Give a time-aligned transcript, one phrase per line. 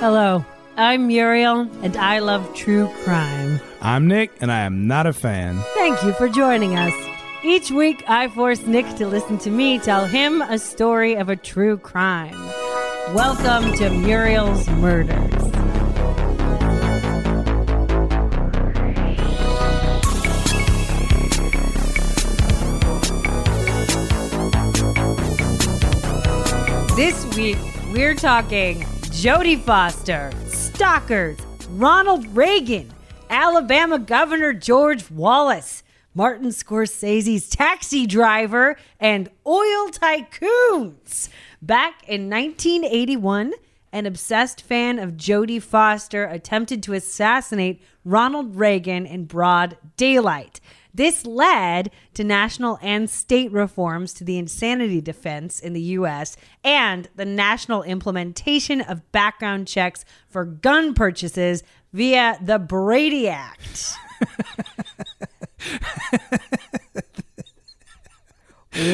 [0.00, 0.42] Hello,
[0.78, 3.60] I'm Muriel, and I love true crime.
[3.82, 5.62] I'm Nick, and I am not a fan.
[5.74, 6.94] Thank you for joining us.
[7.44, 11.36] Each week, I force Nick to listen to me tell him a story of a
[11.36, 12.32] true crime.
[13.14, 15.34] Welcome to Muriel's Murders.
[26.96, 27.58] This week,
[27.92, 31.36] we're talking Jodie Foster, stalkers,
[31.70, 32.90] Ronald Reagan,
[33.28, 35.82] Alabama Governor George Wallace,
[36.14, 41.28] Martin Scorsese's taxi driver, and oil tycoons.
[41.60, 43.52] Back in 1981,
[43.92, 50.60] an obsessed fan of Jodie Foster attempted to assassinate Ronald Reagan in broad daylight.
[50.92, 57.08] This led to national and state reforms to the insanity defense in the US and
[57.16, 61.62] the national implementation of background checks for gun purchases
[61.92, 63.94] via the Brady Act.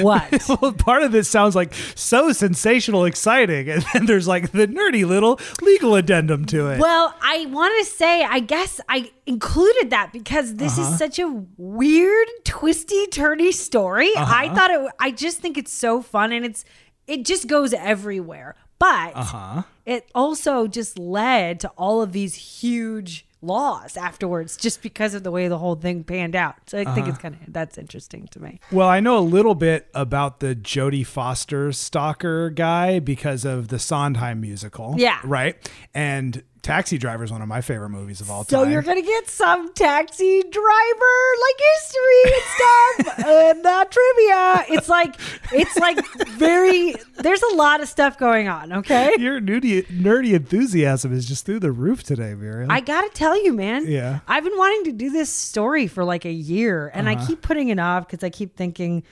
[0.03, 0.33] what?
[0.61, 5.07] Well, part of this sounds like so sensational, exciting, and then there's like the nerdy
[5.07, 6.79] little legal addendum to it.
[6.79, 11.45] Well, I want to say, I guess I included that because this is such a
[11.57, 14.11] weird, twisty, turny story.
[14.17, 14.91] I thought it.
[14.99, 16.65] I just think it's so fun, and it's
[17.07, 18.55] it just goes everywhere.
[18.79, 19.63] But uh-huh.
[19.85, 25.31] it also just led to all of these huge laws afterwards, just because of the
[25.31, 26.57] way the whole thing panned out.
[26.67, 27.09] So I think uh-huh.
[27.11, 28.61] it's kind of that's interesting to me.
[28.71, 33.79] Well, I know a little bit about the Jodie Foster stalker guy because of the
[33.79, 34.95] Sondheim musical.
[34.99, 35.21] Yeah.
[35.25, 35.71] Right?
[35.95, 38.65] And Taxi Driver is one of my favorite movies of all time.
[38.65, 44.65] So you're gonna get some taxi driver like history and stuff and uh, trivia.
[44.77, 45.15] It's like
[45.53, 46.97] it's like very.
[47.19, 48.73] There's a lot of stuff going on.
[48.73, 52.69] Okay, Your nerdy, nerdy enthusiasm is just through the roof today, Miriam.
[52.69, 53.87] I gotta tell you, man.
[53.87, 54.19] Yeah.
[54.27, 57.69] I've been wanting to do this story for like a year, and I keep putting
[57.69, 59.05] it off because I keep thinking,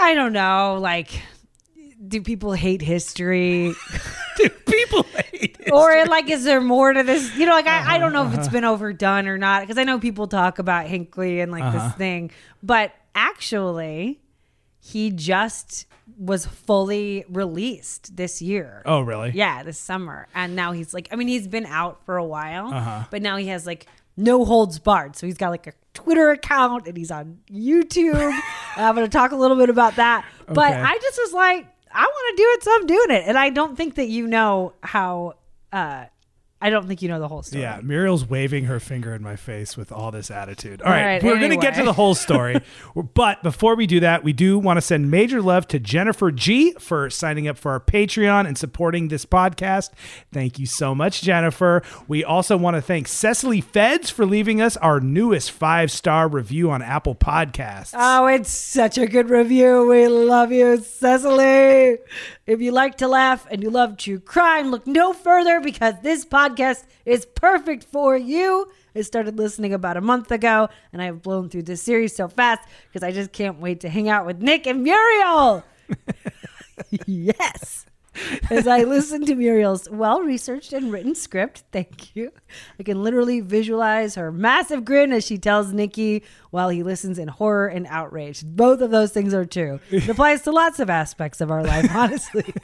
[0.00, 1.20] I don't know, like.
[2.06, 3.74] Do people hate history?
[4.36, 5.72] Do people hate it.
[5.72, 7.34] or like is there more to this?
[7.36, 8.50] You know like I, I don't know if it's uh-huh.
[8.50, 11.96] been overdone or not because i know people talk about hinckley and like this uh-huh.
[11.96, 12.30] thing
[12.62, 14.20] but actually
[14.78, 15.86] he just
[16.18, 18.82] was fully released this year.
[18.86, 19.32] Oh, really?
[19.34, 20.28] yeah this summer.
[20.34, 23.04] And now he's like i mean he's been out for a while uh-huh.
[23.10, 23.86] but now he has like
[24.16, 25.16] no holds barred.
[25.16, 28.38] So he's got like a twitter account and he's on youtube.
[28.76, 30.26] I'm gonna talk a little bit about that.
[30.46, 30.80] But Okay.
[30.80, 33.24] i just was like i want to do it so i'm doing it.
[33.26, 35.34] And i don't think that you know how
[35.72, 36.06] uh
[36.60, 39.36] i don't think you know the whole story Yeah, Muriel's waving her finger in my
[39.36, 40.80] face with all this attitude.
[40.82, 42.60] All All right, right, we're going to get to the whole story.
[43.14, 46.72] but before we do that, we do want to send major love to Jennifer G
[46.78, 49.90] for signing up for our Patreon and supporting this podcast.
[50.32, 51.82] Thank you so much, Jennifer.
[52.08, 56.70] We also want to thank Cecily Feds for leaving us our newest five star review
[56.70, 57.92] on Apple Podcasts.
[57.94, 59.86] Oh, it's such a good review.
[59.86, 61.98] We love you, Cecily.
[62.46, 66.24] If you like to laugh and you love true crime, look no further because this
[66.24, 66.45] podcast
[67.04, 68.70] is perfect for you.
[68.94, 72.28] I started listening about a month ago and I have blown through this series so
[72.28, 75.64] fast because I just can't wait to hang out with Nick and Muriel.
[77.06, 77.86] yes.
[78.50, 82.32] As I listen to Muriel's well researched and written script, thank you.
[82.78, 87.28] I can literally visualize her massive grin as she tells Nikki while he listens in
[87.28, 88.42] horror and outrage.
[88.44, 89.80] Both of those things are true.
[89.90, 92.54] It applies to lots of aspects of our life, honestly.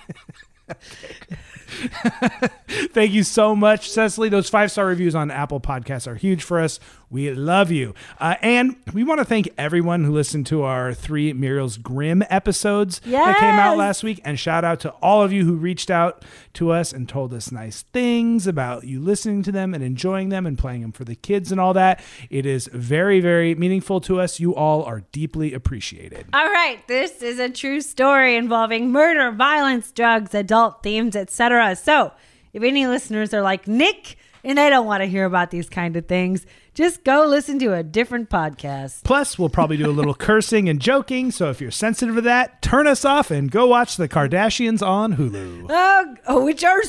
[2.93, 4.29] Thank you so much, Cecily.
[4.29, 6.79] Those five star reviews on Apple Podcasts are huge for us.
[7.13, 7.95] We love you.
[8.19, 13.01] Uh, and we want to thank everyone who listened to our three Muriel's Grimm episodes
[13.01, 14.23] that came out last week.
[14.25, 16.25] And shout out to all of you who reached out
[16.55, 20.47] to us and told us nice things about you listening to them and enjoying them
[20.47, 22.03] and playing them for the kids and all that.
[22.31, 24.41] It is very, very meaningful to us.
[24.41, 26.25] You all are deeply appreciated.
[26.33, 31.77] All right, this is a true story involving murder, violence, drugs, adult themes, etc.
[31.77, 32.13] So,
[32.55, 35.95] if any listeners are like Nick and they don't want to hear about these kind
[35.95, 39.05] of things, just go listen to a different podcast.
[39.05, 41.31] Plus, we'll probably do a little cursing and joking.
[41.31, 45.17] So if you're sensitive to that, turn us off and go watch the Kardashians on
[45.17, 45.71] Hulu.
[45.71, 46.83] Uh, oh, which are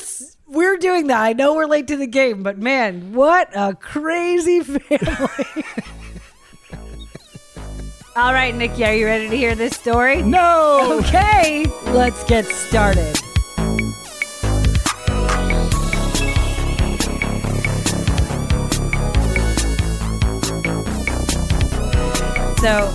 [0.46, 1.20] we're doing that.
[1.20, 5.64] I know we're late to the game, but man, what a crazy family!
[8.16, 10.22] All right, Nikki, are you ready to hear this story?
[10.22, 11.00] No!
[11.00, 13.18] Okay, let's get started.
[22.64, 22.90] So,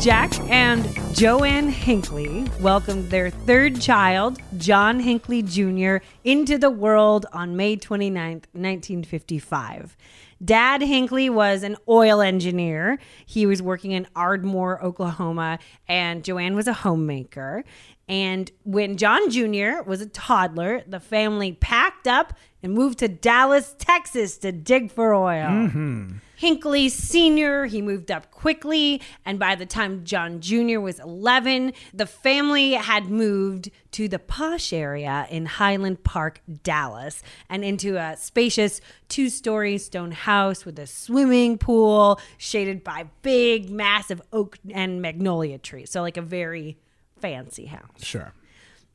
[0.00, 7.56] Jack and Joanne Hinckley welcomed their third child, John Hinckley Jr., into the world on
[7.56, 9.96] May 29th, 1955.
[10.44, 13.00] Dad Hinckley was an oil engineer.
[13.26, 15.58] He was working in Ardmore, Oklahoma,
[15.88, 17.64] and Joanne was a homemaker.
[18.08, 19.82] And when John Jr.
[19.84, 25.12] was a toddler, the family packed up and moved to Dallas, Texas to dig for
[25.12, 25.48] oil.
[25.48, 26.10] Mm-hmm.
[26.40, 29.02] Hinckley Sr., he moved up quickly.
[29.26, 30.80] And by the time John Jr.
[30.80, 37.62] was 11, the family had moved to the posh area in Highland Park, Dallas, and
[37.62, 44.22] into a spacious two story stone house with a swimming pool shaded by big, massive
[44.32, 45.90] oak and magnolia trees.
[45.90, 46.78] So, like a very
[47.20, 48.02] fancy house.
[48.02, 48.32] Sure.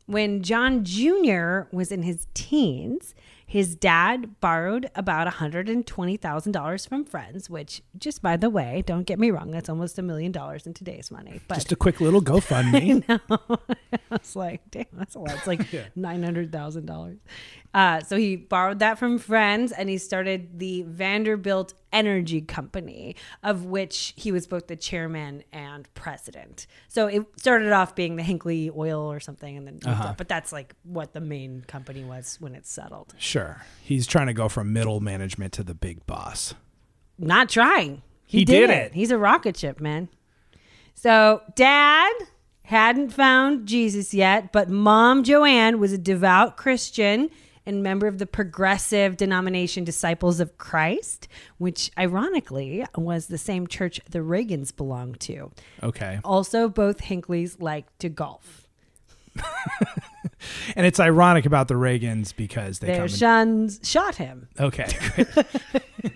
[0.07, 1.68] When John Jr.
[1.71, 3.13] was in his teens,
[3.45, 9.30] his dad borrowed about $120,000 from friends, which, just by the way, don't get me
[9.31, 11.42] wrong, that's almost a million dollars in today's money.
[11.47, 13.03] But Just a quick little GoFundMe.
[13.30, 15.36] I was like, damn, that's a lot.
[15.36, 15.59] It's like
[15.97, 17.18] $900,000.
[17.74, 23.65] Uh, so he borrowed that from friends and he started the Vanderbilt Energy Company, of
[23.65, 26.68] which he was both the chairman and president.
[26.88, 30.18] So it started off being the Hinckley Oil or something, and then up.
[30.18, 33.13] But that's like what the main company was when it settled.
[33.18, 33.44] Sure.
[33.81, 36.53] He's trying to go from middle management to the big boss.
[37.18, 38.01] Not trying.
[38.25, 38.94] He did it.
[38.94, 40.09] He's a rocket ship, man.
[40.95, 42.12] So, dad
[42.63, 47.30] hadn't found Jesus yet, but mom Joanne was a devout Christian
[47.65, 51.27] and member of the progressive denomination Disciples of Christ,
[51.57, 55.51] which ironically was the same church the Reagans belonged to.
[55.81, 56.19] Okay.
[56.24, 58.68] Also, both Hinckleys liked to golf.
[60.76, 64.50] And it's ironic about the Reagans because they Their sons shot him.
[64.60, 64.88] okay.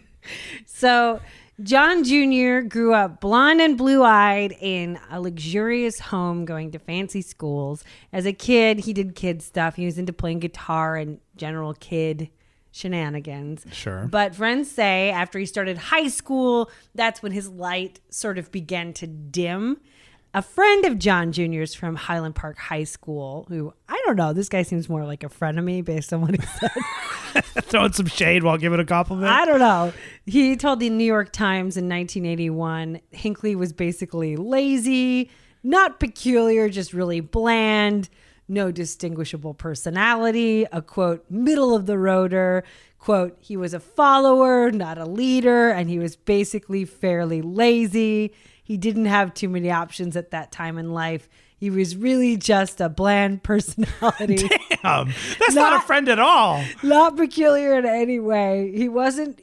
[0.65, 1.19] So
[1.61, 2.59] John Jr.
[2.61, 7.83] grew up blonde and blue eyed in a luxurious home going to fancy schools.
[8.13, 9.75] As a kid, he did kid stuff.
[9.75, 12.29] He was into playing guitar and general kid
[12.71, 13.65] shenanigans.
[13.73, 14.07] Sure.
[14.09, 18.93] But friends say after he started high school, that's when his light sort of began
[18.93, 19.81] to dim.
[20.31, 24.47] A friend of John Jr.'s from Highland Park High School, who I don't know, this
[24.47, 27.43] guy seems more like a friend of me based on what he said.
[27.63, 29.27] Throwing some shade while giving a compliment.
[29.27, 29.91] I don't know.
[30.27, 35.31] He told the New York Times in 1981 Hinckley was basically lazy,
[35.63, 38.07] not peculiar, just really bland,
[38.47, 42.61] no distinguishable personality, a quote, middle of the roader.
[42.99, 48.31] Quote, he was a follower, not a leader, and he was basically fairly lazy.
[48.69, 51.27] He didn't have too many options at that time in life.
[51.57, 54.47] He was really just a bland personality.
[54.83, 55.07] Damn.
[55.39, 56.63] That's not, a friend at all.
[56.83, 58.71] not peculiar in any way.
[58.75, 59.41] He wasn't.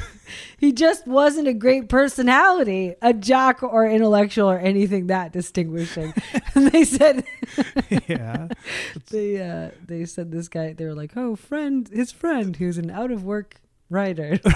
[0.56, 6.14] he just wasn't a great personality, a jock or intellectual or anything that distinguishing.
[6.54, 7.24] and they said,
[8.06, 8.46] Yeah.
[9.10, 10.74] they uh, they said this guy.
[10.74, 14.38] They were like, oh, friend, his friend, who's an out of work writer.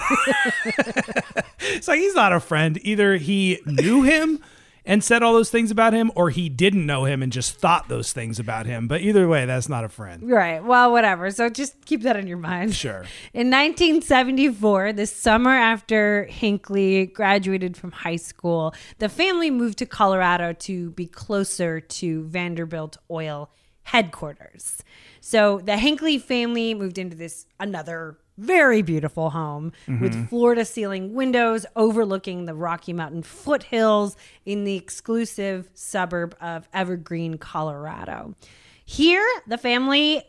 [1.66, 2.78] It's like he's not a friend.
[2.82, 4.40] Either he knew him
[4.84, 7.88] and said all those things about him, or he didn't know him and just thought
[7.88, 8.86] those things about him.
[8.86, 10.28] But either way, that's not a friend.
[10.30, 10.62] right.
[10.62, 11.30] Well, whatever.
[11.30, 12.74] So just keep that in your mind.
[12.74, 13.06] Sure.
[13.32, 20.52] In 1974, the summer after Hinckley graduated from high school, the family moved to Colorado
[20.52, 23.50] to be closer to Vanderbilt Oil
[23.84, 24.82] headquarters.
[25.20, 30.24] So the Hinckley family moved into this another very beautiful home with mm-hmm.
[30.24, 37.38] floor to ceiling windows overlooking the Rocky Mountain foothills in the exclusive suburb of Evergreen,
[37.38, 38.34] Colorado.
[38.84, 40.22] Here, the family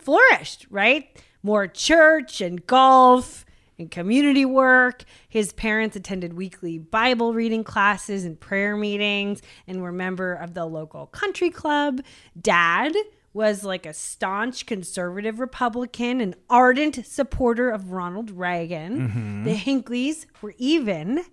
[0.00, 1.08] flourished, right?
[1.42, 3.44] More church and golf
[3.78, 5.04] and community work.
[5.28, 10.66] His parents attended weekly Bible reading classes and prayer meetings and were member of the
[10.66, 12.02] local country club.
[12.38, 12.94] Dad
[13.32, 19.44] was like a staunch conservative Republican, an ardent supporter of Ronald Reagan.
[19.44, 21.24] The Hinckleys were even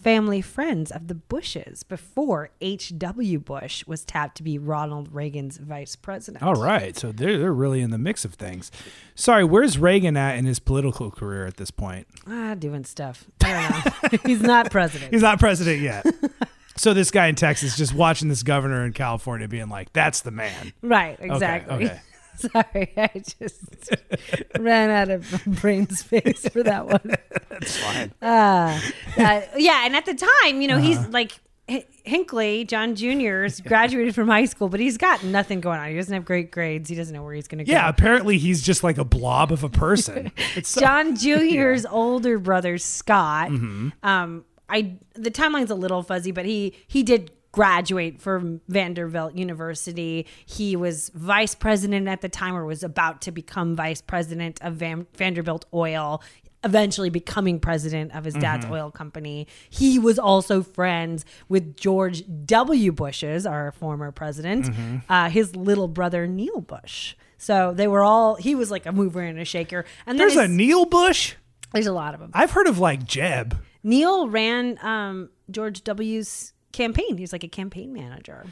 [0.00, 3.40] family friends of the Bushes before H.W.
[3.40, 6.42] Bush was tapped to be Ronald Reagan's vice president.
[6.42, 6.96] All right.
[6.96, 8.70] So they're, they're really in the mix of things.
[9.14, 12.06] Sorry, where's Reagan at in his political career at this point?
[12.26, 13.24] Ah, doing stuff.
[13.42, 14.18] I don't know.
[14.26, 15.12] He's not president.
[15.12, 16.06] He's not president yet.
[16.78, 20.30] so this guy in Texas just watching this governor in California being like, that's the
[20.30, 20.72] man.
[20.82, 21.86] right, exactly.
[21.86, 22.00] okay.
[22.38, 23.94] Sorry, I just
[24.60, 27.16] ran out of brain space for that one.
[27.48, 28.12] That's fine.
[28.22, 28.78] Uh,
[29.16, 31.08] uh, yeah, and at the time, you know, he's Uh-huh.
[31.10, 31.32] like
[31.68, 35.88] H- Hinckley, John Jr.'s graduated from high school, but he's got nothing going on.
[35.90, 36.88] He doesn't have great grades.
[36.88, 37.72] He doesn't know where he's going to go.
[37.72, 40.30] Yeah, apparently he's just like a blob of a person.
[40.78, 43.50] John Jr.'s older brother Scott.
[43.50, 43.88] Mm-hmm.
[44.04, 50.26] Um, I the timeline's a little fuzzy, but he he did graduate from Vanderbilt University.
[50.46, 54.74] He was vice president at the time, or was about to become vice president of
[54.74, 56.22] Van- Vanderbilt Oil.
[56.64, 59.46] Eventually becoming president of his dad's oil company.
[59.70, 62.90] He was also friends with George W.
[62.90, 64.68] Bush's, our former president,
[65.08, 67.14] uh, his little brother Neil Bush.
[67.38, 68.34] So they were all.
[68.34, 69.84] He was like a mover and a shaker.
[70.04, 71.34] And There's a Neil Bush.
[71.72, 72.32] there's a lot of them.
[72.34, 73.56] I've heard of like Jeb.
[73.82, 77.16] Neil ran um, George W.'s campaign.
[77.16, 78.46] He was like a campaign manager.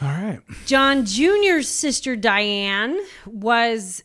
[0.00, 0.40] All right.
[0.66, 4.04] John Jr.'s sister Diane was,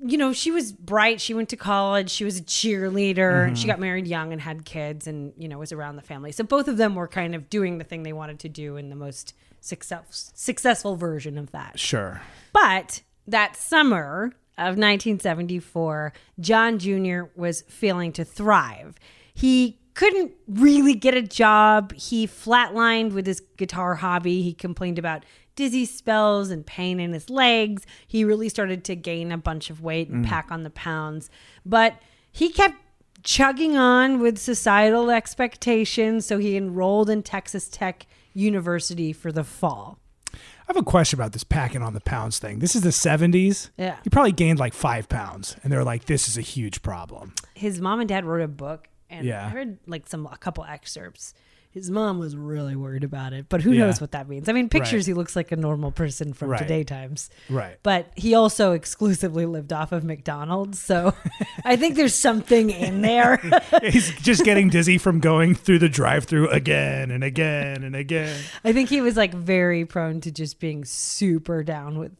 [0.00, 1.20] you know, she was bright.
[1.20, 2.10] She went to college.
[2.10, 3.54] She was a cheerleader.
[3.56, 6.32] She got married young and had kids and, you know, was around the family.
[6.32, 8.88] So both of them were kind of doing the thing they wanted to do in
[8.88, 11.78] the most success, successful version of that.
[11.78, 12.22] Sure.
[12.52, 17.24] But that summer of 1974, John Jr.
[17.36, 18.94] was failing to thrive.
[19.34, 21.92] He couldn't really get a job.
[21.92, 24.42] He flatlined with his guitar hobby.
[24.42, 25.24] He complained about
[25.56, 27.86] dizzy spells and pain in his legs.
[28.06, 30.28] He really started to gain a bunch of weight and mm.
[30.28, 31.30] pack on the pounds.
[31.64, 31.94] But
[32.30, 32.76] he kept
[33.22, 39.98] chugging on with societal expectations, so he enrolled in Texas Tech University for the fall.
[40.32, 40.38] I
[40.68, 42.58] have a question about this packing on the pounds thing.
[42.58, 43.70] This is the 70s.
[43.76, 43.96] Yeah.
[44.02, 47.34] You probably gained like five pounds, and they're like, this is a huge problem.
[47.54, 49.46] his mom and dad wrote a book and Yeah.
[49.46, 51.34] I heard like some a couple excerpts.
[51.70, 53.86] His mom was really worried about it, but who Yeah.
[53.86, 54.48] knows what that means?
[54.48, 55.06] I mean, pictures Right.
[55.06, 56.58] he looks like a normal person from Right.
[56.60, 57.30] today times.
[57.50, 57.78] Right.
[57.82, 61.14] But he also exclusively lived off of McDonald's, so
[61.64, 63.38] I think there's something in there.
[63.82, 68.38] He's just getting dizzy from going through the drive through again and again and again.
[68.64, 72.12] I think he was like very prone to just being super down with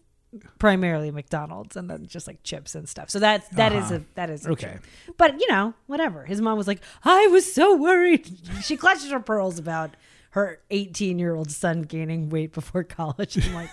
[0.59, 3.11] primarily McDonald's and then just like chips and stuff.
[3.11, 3.95] So that that is Uh-huh.
[3.97, 4.67] a that is a Okay.
[4.73, 5.15] truth.
[5.17, 6.25] But you know, whatever.
[6.25, 8.29] His mom was like, I was so worried.
[8.63, 9.97] She clutches her pearls about
[10.31, 13.37] her 18 year old son gaining weight before college.
[13.47, 13.71] I'm like,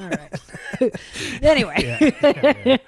[0.00, 0.92] all right.
[1.42, 2.78] anyway,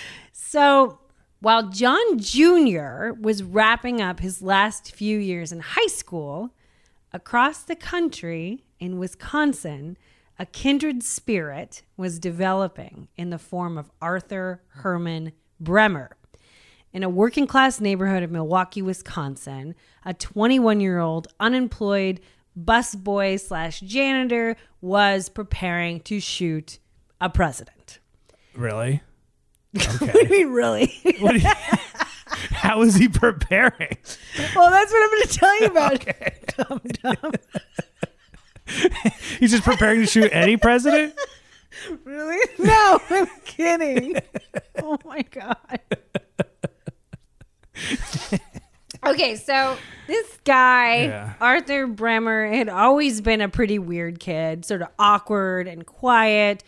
[0.32, 0.98] so
[1.40, 3.12] while John Jr.
[3.20, 6.50] was wrapping up his last few years in high school,
[7.12, 9.96] across the country in Wisconsin,
[10.40, 16.16] a kindred spirit was developing in the form of Arthur Herman Bremer.
[16.94, 22.20] In a working class neighborhood of Milwaukee, Wisconsin, a 21 year old unemployed
[22.58, 26.78] busboy slash janitor was preparing to shoot
[27.20, 27.98] a president.
[28.54, 29.02] Really?
[29.72, 30.18] What do Okay.
[30.22, 30.92] you mean, really?
[31.04, 31.40] You-
[32.50, 33.98] how is he preparing?
[34.56, 35.92] well, that's what I'm going to tell you about.
[36.00, 36.38] Okay.
[36.56, 37.32] Dumb, dumb.
[39.38, 41.14] He's just preparing to shoot any president?
[42.04, 42.38] Really?
[42.58, 44.16] No, I'm kidding.
[44.82, 45.80] oh my god.
[49.06, 51.32] okay, so this guy, Yeah.
[51.40, 56.62] Arthur Bremer, had always been a pretty weird kid, sort of awkward and quiet.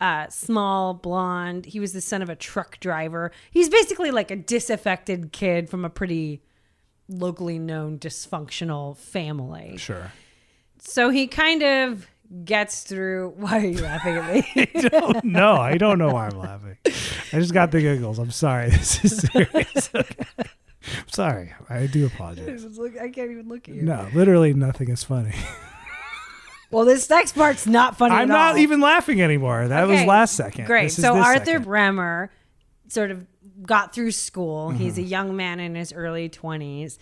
[0.00, 1.66] Uh, small, blonde.
[1.66, 3.32] He was the son of a truck driver.
[3.50, 6.40] He's basically like a disaffected kid from a pretty
[7.08, 9.76] locally known dysfunctional family.
[9.76, 10.12] Sure.
[10.88, 12.06] So he kind of
[12.44, 13.30] gets through.
[13.36, 14.70] Why are you laughing at me?
[14.74, 15.54] I don't know.
[15.56, 16.76] I don't know why I'm laughing.
[16.86, 18.18] I just got the giggles.
[18.18, 18.70] I'm sorry.
[18.70, 19.90] This is serious.
[19.94, 20.24] Okay.
[20.38, 21.54] I'm sorry.
[21.68, 22.64] I do apologize.
[23.00, 23.82] I can't even look at you.
[23.82, 25.34] No, literally nothing is funny.
[26.70, 28.14] Well, this next part's not funny.
[28.14, 28.58] I'm not all.
[28.58, 29.68] even laughing anymore.
[29.68, 30.66] That was last second.
[30.66, 30.84] Great.
[30.84, 31.64] This So Arthur second.
[31.64, 32.30] Bremer
[32.88, 33.26] sort of
[33.62, 34.70] got through school.
[34.70, 35.02] He's Mm-hmm.
[35.02, 36.98] a young man in his early 20s.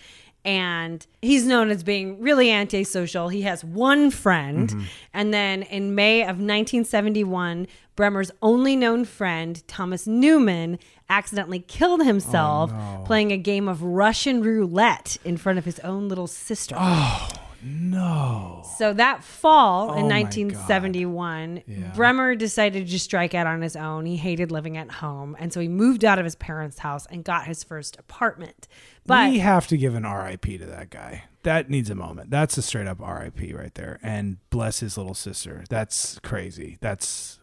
[0.47, 3.29] And he's known as being really antisocial.
[3.29, 4.69] He has one friend.
[4.69, 4.85] Mm-hmm.
[5.13, 12.71] And then in May of 1971, Bremer's only known friend, Thomas Newman, accidentally killed himself
[12.73, 16.77] Oh, playing a game of Russian roulette in front of his own little sister.
[16.79, 17.29] Oh.
[17.69, 18.63] No.
[18.79, 21.93] So that fall Oh in 1971, Yeah.
[21.95, 24.07] Bremer decided to strike out on his own.
[24.07, 27.25] He hated living at home, and so he moved out of his parents' house and
[27.25, 28.69] got his first apartment.
[29.07, 31.25] But we have to give an RIP to that guy.
[31.43, 32.31] That needs a moment.
[32.31, 33.99] That's a straight up RIP right there.
[34.03, 35.65] And bless his little sister.
[35.71, 36.79] That's crazy.
[36.81, 37.39] That's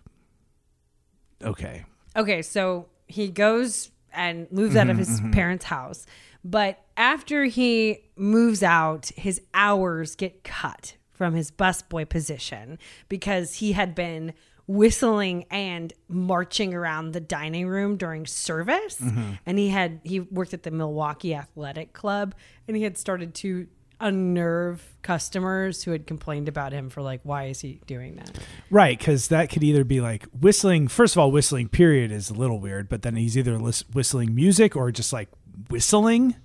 [1.43, 1.86] okay.
[2.15, 6.05] okay, so he goes and moves out of his Mm-hmm, parents' house.
[6.43, 12.77] But after he moves out, his hours get cut from his busboy position
[13.08, 14.34] because he had been
[14.67, 19.32] whistling and marching around the dining room during service Mm-hmm.
[19.46, 22.34] and he had he worked at the Milwaukee Athletic Club
[22.67, 23.67] and he had started to
[24.00, 28.38] unnerve customers who had complained about him for like why is he doing that
[28.70, 30.88] Right, because that could either be like whistling.
[30.88, 34.75] First of all, whistling period is a little weird, but then he's either whistling music
[34.75, 35.29] or just like
[35.70, 36.36] whistling.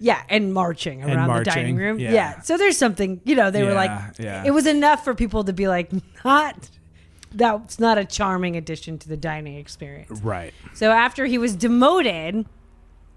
[0.00, 1.98] Yeah, and marching around the dining room.
[1.98, 2.12] yeah.
[2.12, 2.40] Yeah.
[2.40, 4.44] So there's something, you know, they were like, Yeah, yeah.
[4.46, 5.90] it was enough for people to be like,
[6.24, 6.70] not,
[7.38, 10.20] that's not a charming addition to the dining experience.
[10.20, 10.52] Right.
[10.74, 12.46] So after he was demoted,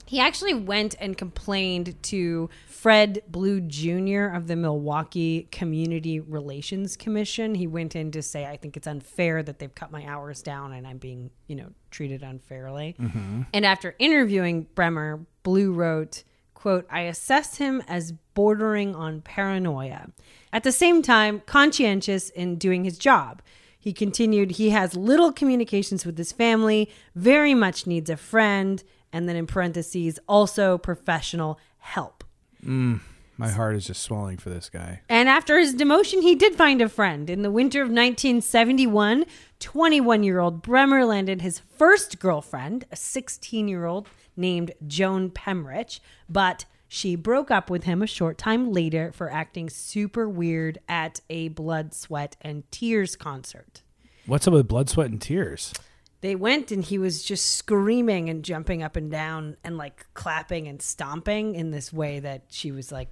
[0.06, 4.26] he actually went and complained to Fred Blue Jr.
[4.26, 7.56] of the Milwaukee Community Relations Commission.
[7.56, 10.74] He went in to say, I think it's unfair that they've cut my hours down
[10.74, 12.96] and I'm being, you know, treated unfairly.
[13.00, 13.44] Mm-hmm.
[13.54, 16.24] And after interviewing Bremer, Blue wrote,
[16.54, 20.10] quote, I assess him as bordering on paranoia.
[20.52, 23.42] At the same time, conscientious in doing his job.
[23.82, 29.28] He continued, he has little communications with his family, very much needs a friend, and
[29.28, 32.24] then in parentheses, also professional help.
[32.64, 33.00] Mm,
[33.38, 35.02] my heart is just swelling for this guy.
[35.10, 37.28] And after his demotion, he did find a friend.
[37.28, 39.26] In the winter of 1971,
[39.60, 44.08] 21 year old Bremer landed his first girlfriend, a 16 year old
[44.38, 49.70] named Joan Pemrich, but she broke up with him a short time later for acting
[49.70, 53.82] super weird at a Blood, Sweat, and Tears concert.
[54.26, 55.72] What's up with blood, sweat, and tears?
[56.20, 60.68] They went and he was just screaming and jumping up and down and like clapping
[60.68, 63.08] and stomping in this way that she was like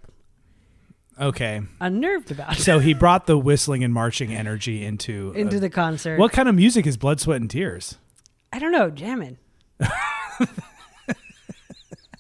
[1.18, 1.62] Okay.
[1.80, 2.62] unnerved about it.
[2.62, 6.20] So he brought the whistling and marching energy into into uh, the concert.
[6.20, 7.98] What kind of music is blood, sweat, and tears?
[8.52, 9.38] I don't know, jamming.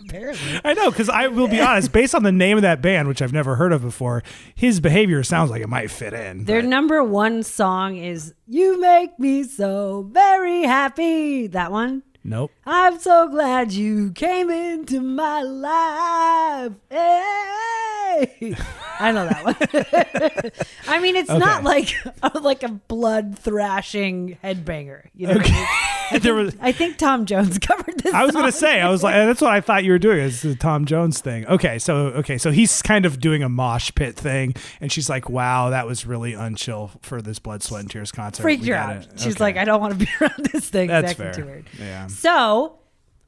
[0.09, 0.61] Apparently.
[0.63, 3.21] I know, because I will be honest, based on the name of that band, which
[3.21, 4.23] I've never heard of before,
[4.55, 6.45] his behavior sounds like it might fit in.
[6.45, 11.47] Their but- number one song is You Make Me So Very Happy.
[11.47, 12.03] That one.
[12.23, 12.51] nope.
[12.65, 16.73] I'm so glad you came into my life.
[16.89, 18.55] Hey.
[18.99, 20.51] I know that one.
[20.87, 21.95] I mean, it's not Okay.
[22.23, 25.05] like like a blood thrashing headbanger.
[25.15, 25.65] You know, mean?
[26.21, 26.55] there was.
[26.61, 28.13] I think Tom Jones covered this.
[28.13, 30.19] I was gonna say, I was like, that's what I thought you were doing.
[30.19, 31.45] Is the Tom Jones thing?
[31.47, 35.29] Okay, so okay, so he's kind of doing a mosh pit thing, and she's like,
[35.29, 38.95] "Wow, that was really unchill for this blood, sweat, and tears concert." freaked her out.
[38.97, 39.07] it.
[39.17, 39.43] She's Okay.
[39.43, 40.87] like, I don't want to be around this thing.
[40.87, 41.45] That's It's fair.
[41.45, 41.69] weird.
[41.79, 42.07] Yeah.
[42.07, 42.79] So,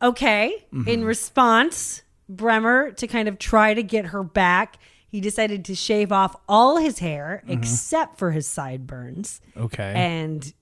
[0.02, 0.88] okay, Mm-hmm.
[0.90, 6.12] in response, Bremer, to kind of try to get her back, he decided to shave
[6.12, 7.60] off all his hair Mm-hmm.
[7.60, 9.94] except for his sideburns Okay.
[9.96, 10.54] and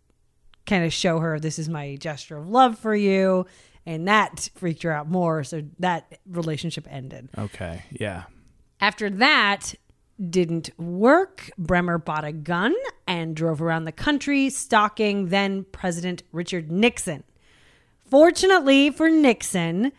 [0.69, 3.45] kind of show her this is my gesture of love for you.
[3.85, 5.43] And that freaked her out more.
[5.43, 7.29] So that relationship ended.
[7.37, 7.83] okay.
[7.91, 8.23] Yeah.
[8.79, 9.73] After that
[10.29, 12.75] didn't work, Bremer bought a gun
[13.07, 17.23] and drove around the country stalking then President Richard Nixon.
[18.09, 19.91] Fortunately for Nixon,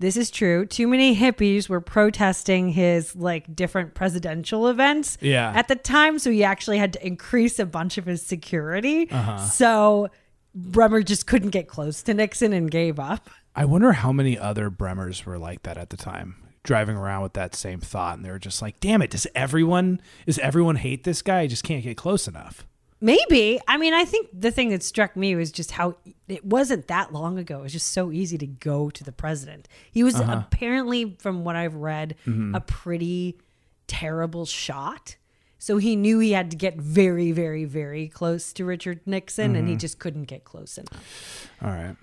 [0.00, 0.64] this is true.
[0.66, 5.52] Too many hippies were protesting his like different presidential events Yeah.
[5.54, 9.10] at the time, so he actually had to increase a bunch of his security.
[9.10, 9.38] Uh-huh.
[9.38, 10.08] So
[10.54, 13.28] Bremer just couldn't get close to Nixon and gave up.
[13.54, 17.32] I wonder how many other Bremers were like that at the time, driving around with
[17.34, 19.10] that same thought, and they were just like, "Damn it!
[19.10, 21.40] Does everyone does everyone hate this guy?
[21.40, 22.66] I just can't get close enough."
[23.00, 23.60] Maybe.
[23.68, 27.12] I mean, I think the thing that struck me was just how it wasn't that
[27.12, 27.60] long ago.
[27.60, 29.68] It was just so easy to go to the president.
[29.90, 30.42] He was uh-huh.
[30.44, 32.54] apparently, from what I've read, mm-hmm.
[32.54, 33.38] a pretty
[33.86, 35.16] terrible shot.
[35.58, 39.66] So he knew he had to get very, very, very close to Richard Nixon, and
[39.66, 39.80] he mm-hmm.
[39.80, 41.50] just couldn't get close enough.
[41.62, 41.96] All right.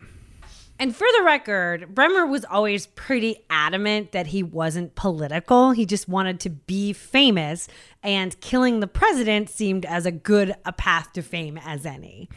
[0.78, 5.72] And for the record, Bremer was always pretty adamant that he wasn't political.
[5.72, 7.70] He just wanted to be famous,
[8.04, 12.30] and killing the president seemed as a good a path to fame as any.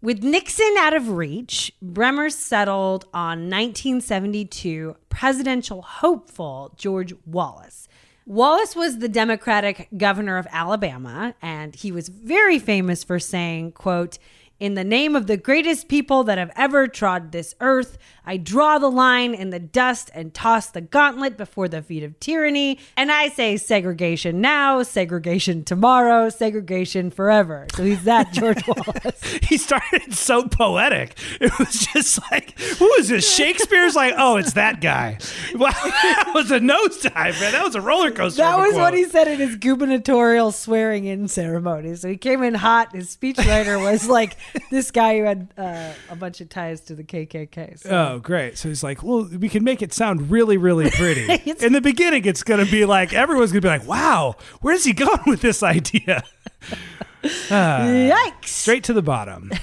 [0.00, 7.88] With Nixon out of reach, Bremer settled on 1972 presidential hopeful George Wallace.
[8.24, 14.18] Wallace was the Democratic governor of Alabama, and he was very famous for saying, quote,
[14.60, 17.96] in the name of the greatest people that have ever trod this earth,
[18.28, 22.20] I draw the line in the dust and toss the gauntlet before the feet of
[22.20, 22.78] tyranny.
[22.94, 27.66] And I say segregation now, segregation tomorrow, segregation forever.
[27.74, 29.22] So he's that George Wallace.
[29.44, 31.18] He started so poetic.
[31.40, 33.34] It was just like, who is this?
[33.34, 35.16] Shakespeare's like, oh, it's that guy.
[35.54, 37.52] Wow, that was a nosedive, man.
[37.52, 38.42] That was a roller coaster.
[38.42, 41.96] That was what he said in his gubernatorial swearing in ceremony.
[41.96, 42.94] So he came in hot.
[42.94, 44.36] His speechwriter was like
[44.70, 47.78] this guy who had uh, a bunch of ties to the KKK.
[47.78, 47.90] So.
[47.90, 48.58] Oh, great.
[48.58, 51.50] So he's like, well, we can make it sound really, really pretty.
[51.64, 54.84] In the beginning, it's going to be like, everyone's going to be like, wow, where's
[54.84, 56.22] he going with this idea?
[57.22, 58.46] Yikes!
[58.46, 59.50] Straight to the bottom.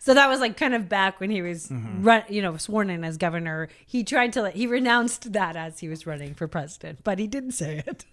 [0.00, 2.02] So that was like kind of back when he was, Mm-hmm.
[2.02, 3.68] run, you know, sworn in as governor.
[3.86, 7.52] He tried to, he renounced that as he was running for president, but he didn't
[7.52, 8.04] say it.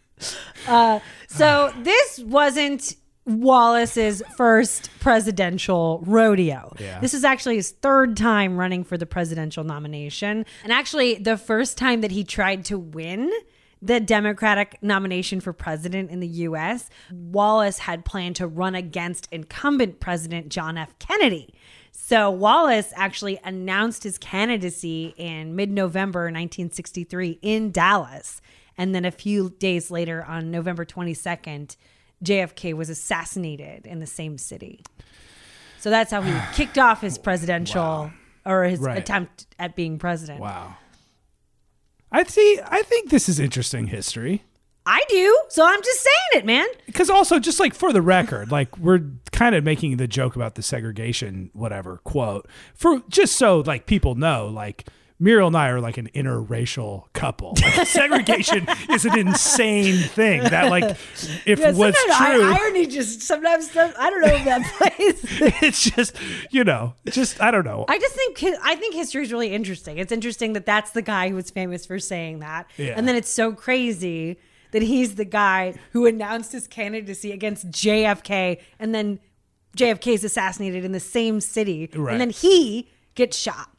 [0.68, 2.96] Uh, so this wasn't
[3.28, 6.74] Wallace's first presidential rodeo.
[6.80, 7.00] Yeah.
[7.02, 10.46] This is actually his third time running for the presidential nomination.
[10.64, 13.30] And actually, the first time that he tried to win
[13.82, 20.00] the Democratic nomination for president in the US, Wallace had planned to run against incumbent
[20.00, 20.98] President John F.
[20.98, 21.54] Kennedy.
[21.92, 28.42] So Wallace actually announced his candidacy in mid November 1963 in Dallas.
[28.78, 31.76] And then a few days later, on November 22nd,
[32.24, 34.82] JFK was assassinated in the same city.
[35.80, 38.12] So that's how he kicked off his presidential
[38.46, 38.98] or his Right.
[38.98, 40.40] attempt at being president.
[40.40, 40.76] Wow.
[42.12, 42.60] I see.
[42.66, 44.44] I think this is interesting history.
[44.86, 45.38] I do.
[45.50, 46.66] So I'm just saying it, man.
[46.86, 49.02] Because also, just like for the record, like we're
[49.34, 54.16] kind of making the joke about the segregation, whatever quote, for just so like people
[54.16, 54.88] know, like
[55.20, 57.56] Muriel and I are like an interracial couple.
[57.62, 60.96] Like, segregation is an insane thing that, like,
[61.46, 65.26] if Yeah, was sometimes I- true, irony just sometimes I don't know if that plays.
[65.64, 66.16] it's just
[66.52, 67.86] you know, just I don't know.
[67.88, 69.98] I just think I think history is really interesting.
[69.98, 72.94] It's interesting that that's the guy who was famous for saying that, Yeah.
[72.96, 74.38] and then it's so crazy
[74.72, 79.20] that he's the guy who announced his candidacy against JFK, and then
[79.76, 82.12] JFK is assassinated in the same city, Right.
[82.12, 83.70] and then he gets shot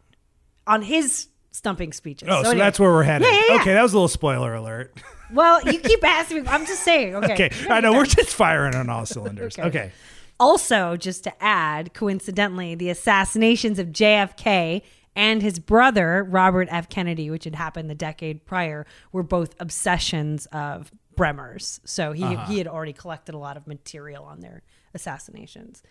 [0.69, 2.29] on his stumping speeches.
[2.31, 2.65] oh, so, anyway.
[2.65, 3.27] that's where we're headed.
[3.27, 3.61] Yeah, yeah, yeah.
[3.63, 4.95] Okay, that was a little spoiler alert.
[5.31, 6.49] Well, you keep asking me.
[6.49, 7.15] I'm just saying.
[7.17, 7.35] Okay.
[7.35, 9.59] Okay, I know we're just firing on all cylinders.
[9.59, 9.69] Okay.
[9.69, 9.93] okay.
[10.41, 14.81] Also, just to add, coincidentally, the assassinations of JFK
[15.15, 16.89] and his brother, Robert F.
[16.89, 21.81] Kennedy, which had happened the decade prior, were both obsessions of Bremer's.
[21.85, 22.47] So he, Uh-huh.
[22.51, 24.63] he had already collected a lot of material on their
[24.95, 25.83] assassinations.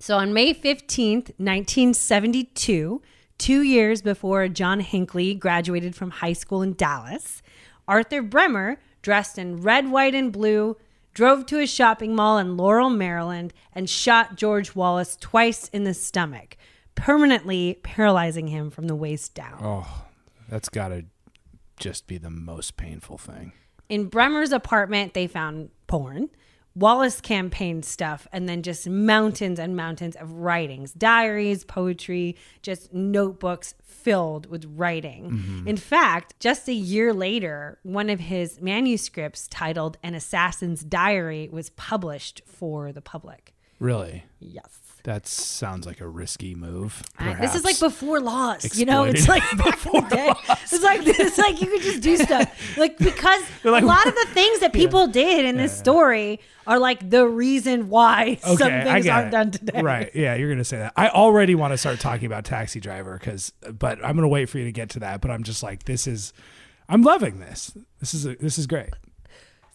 [0.00, 3.02] So on May 15th, 1972,
[3.38, 7.42] two years before John Hinckley graduated from high school in Dallas,
[7.86, 10.76] Arthur Bremer, dressed in red, white, and blue,
[11.12, 15.94] drove to a shopping mall in Laurel, Maryland, and shot George Wallace twice in the
[15.94, 16.56] stomach,
[16.94, 19.58] permanently paralyzing him from the waist down.
[19.62, 20.06] Oh,
[20.48, 21.04] that's got to
[21.78, 23.52] just be the most painful thing.
[23.88, 26.30] In Bremer's apartment, they found porn,
[26.74, 33.74] Wallace campaign stuff, and then just mountains and mountains of writings, diaries, poetry, just notebooks
[33.82, 35.30] filled with writing.
[35.30, 35.68] Mm-hmm.
[35.68, 41.70] In fact, just a year later, one of his manuscripts titled An Assassin's Diary was
[41.70, 43.54] published for the public.
[43.78, 44.83] Really, Yes.
[45.04, 47.02] That sounds like a risky move.
[47.18, 49.04] I- This is like before laws, you know.
[49.04, 50.10] It's like Exploited.
[50.10, 50.32] the day.
[50.72, 54.14] It's like it's like you could just do stuff like because like- a lot of
[54.14, 58.80] the things that people did in this story are like the reason why some Okay,
[58.80, 59.30] I things aren't it.
[59.30, 59.82] done today.
[59.82, 60.10] Right?
[60.14, 60.94] Yeah, you're gonna say that.
[60.96, 64.58] I already want to start talking about Taxi Driver because, but I'm gonna wait for
[64.58, 65.20] you to get to that.
[65.20, 66.32] But I'm just like, this is,
[66.88, 67.76] I'm loving this.
[68.00, 68.88] This is this is great.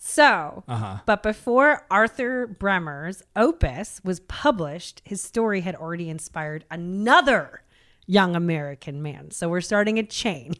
[0.02, 1.00] So, Uh-huh.
[1.06, 7.64] but before Arthur Bremer's opus was published, his story had already inspired another
[8.08, 9.30] young American man.
[9.30, 10.54] So we're starting a chain.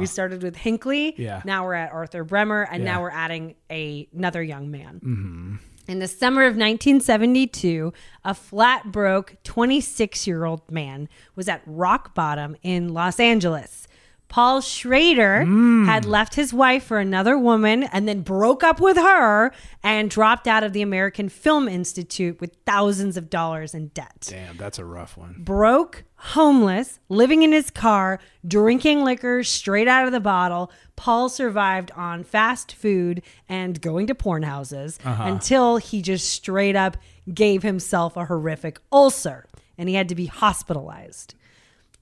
[0.00, 1.10] We started with Hinckley.
[1.10, 1.22] Uh-huh.
[1.22, 1.42] Yeah.
[1.44, 2.92] Now we're at Arthur Bremer, and Yeah.
[2.94, 5.60] now we're adding a, another young man.
[5.86, 7.92] In the summer of 1972,
[8.24, 13.86] a flat broke 26 year old man was at rock bottom in Los Angeles.
[14.28, 15.86] Paul Schrader mm.
[15.86, 20.46] had left his wife for another woman and then broke up with her and dropped
[20.46, 24.84] out of the American Film Institute with thousands of dollars in debt Damn, that's a
[24.84, 25.36] rough one.
[25.38, 30.70] broke, homeless, living in his car, drinking liquor straight out of the bottle.
[30.94, 35.24] Paul survived on fast food and going to porn houses uh-huh.
[35.24, 36.98] until he just straight up
[37.32, 39.46] gave himself a horrific ulcer
[39.78, 41.34] and he had to be hospitalized.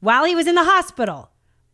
[0.00, 1.30] While he was in the hospital,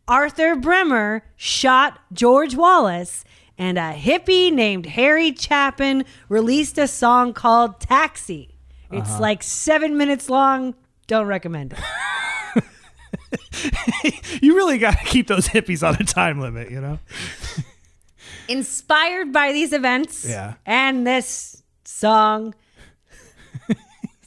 [0.07, 3.23] Arthur Bremer shot George Wallace,
[3.57, 8.55] and a hippie named Harry Chapin released a song called Taxi.
[8.91, 9.21] It's uh-huh.
[9.21, 10.75] like seven minutes long.
[11.07, 11.79] Don't recommend it.
[14.41, 16.99] You really got to keep those hippies on a time limit, you know?
[18.49, 20.55] Inspired by these events Yeah.
[20.65, 22.53] and this song.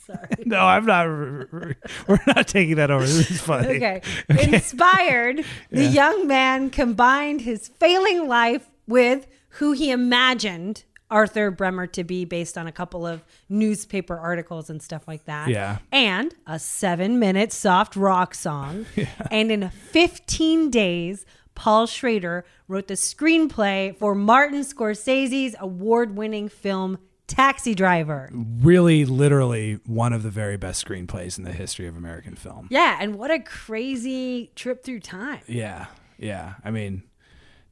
[0.07, 0.29] Sorry.
[0.47, 1.07] No, I'm not.
[1.07, 3.05] We're not taking that over.
[3.05, 3.77] This is funny.
[3.77, 4.03] Okay.
[4.29, 12.05] Inspired, the young man combined his failing life with who he imagined Arthur Bremer to
[12.05, 15.49] be based on a couple of newspaper articles and stuff like that.
[15.49, 15.79] Yeah.
[15.91, 18.87] And a seven minute soft rock song.
[18.97, 19.07] Yeah.
[19.31, 26.99] And in 15 days, Paul Schrader wrote the screenplay for Martin Scorsese's award winning film
[27.27, 28.31] Taxi Driver.
[28.33, 32.69] Really, literally one of the very best screenplays in the history of American film.
[32.71, 32.97] Yeah.
[33.01, 35.41] And what a crazy trip through time.
[35.49, 35.87] Yeah,
[36.19, 36.55] yeah.
[36.65, 37.03] I mean,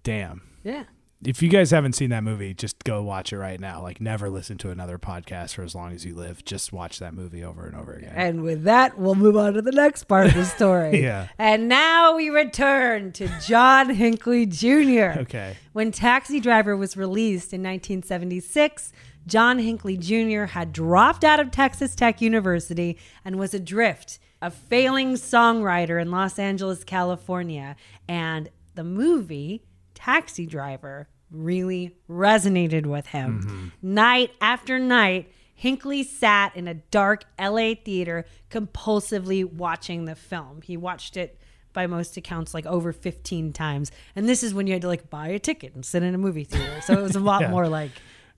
[0.02, 0.42] damn.
[0.64, 0.84] Yeah.
[1.24, 3.80] if you guys haven't seen that movie, just go watch it right now.
[3.82, 6.44] Like, never listen to another podcast for as long as you live.
[6.44, 8.12] Just watch that movie over and over again.
[8.16, 11.00] And with that, we'll move on to the next part of the story.
[11.04, 11.28] Yeah.
[11.38, 15.18] And now we return to John Hinckley Jr.
[15.24, 15.56] Okay.
[15.72, 18.92] When Taxi Driver was released in 1976,
[19.26, 20.44] John Hinckley Jr.
[20.44, 26.38] had dropped out of Texas Tech University and was adrift, a failing songwriter in Los
[26.38, 27.76] Angeles, California.
[28.08, 33.42] And the movie, Taxi Driver, really resonated with him.
[33.42, 33.94] Mm-hmm.
[33.94, 40.60] Night after night, Hinckley sat in a dark LA theater compulsively watching the film.
[40.62, 41.40] He watched it
[41.72, 43.90] by most accounts like over 15 times.
[44.14, 46.18] And this is when you had to like buy a ticket and sit in a
[46.18, 46.80] movie theater.
[46.82, 47.50] So it was a lot Yeah.
[47.50, 47.90] more like,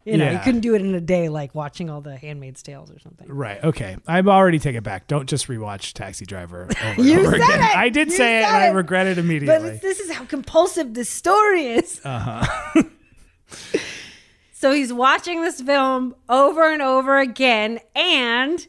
[0.07, 2.91] you know, you couldn't do it in a day like watching all the Handmaid's Tales
[2.91, 3.27] or something.
[3.29, 3.63] Right.
[3.63, 3.97] Okay.
[4.07, 5.07] I'm already take it back.
[5.09, 7.61] Don't just rewatch Taxi Driver over and You over said again.
[7.61, 7.77] it!
[7.77, 9.55] I did You say it said and I regret it immediately.
[9.69, 12.01] it's- this is how compulsive this story is.
[12.05, 12.83] Uh-huh.
[14.53, 18.67] so he's watching this film over and over again, and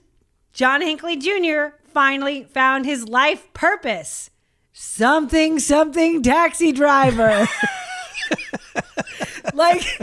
[0.54, 1.76] John Hinckley Jr.
[1.94, 4.30] finally found his life purpose.
[4.74, 7.48] Something, something taxi driver.
[9.58, 9.82] Like,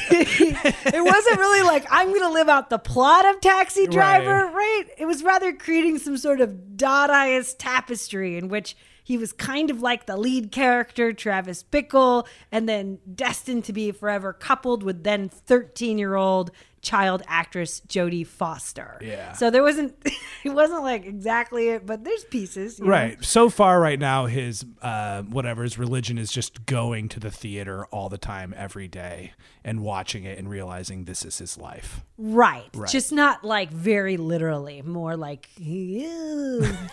[0.00, 4.84] it wasn't really like, I'm going to live out the plot of Taxi Driver, right.
[4.98, 9.80] It was rather creating some sort of Dadaist tapestry in which he was kind of
[9.80, 15.28] like the lead character, Travis Bickle, and then destined to be forever coupled with then
[15.28, 16.50] 13 year old
[16.86, 18.96] child actress Jodie Foster.
[19.02, 19.32] Yeah.
[19.32, 19.96] So there wasn't,
[20.44, 22.78] it wasn't like exactly it, but there's pieces.
[22.78, 22.90] you know?
[22.92, 23.24] Right.
[23.24, 27.86] So far, right now, his uh, whatever his religion is just going to the theater
[27.86, 29.32] all the time, every day,
[29.64, 32.04] and watching it and realizing this is his life.
[32.16, 32.70] Right.
[32.72, 32.88] Right.
[32.88, 35.48] Just not like very literally, more like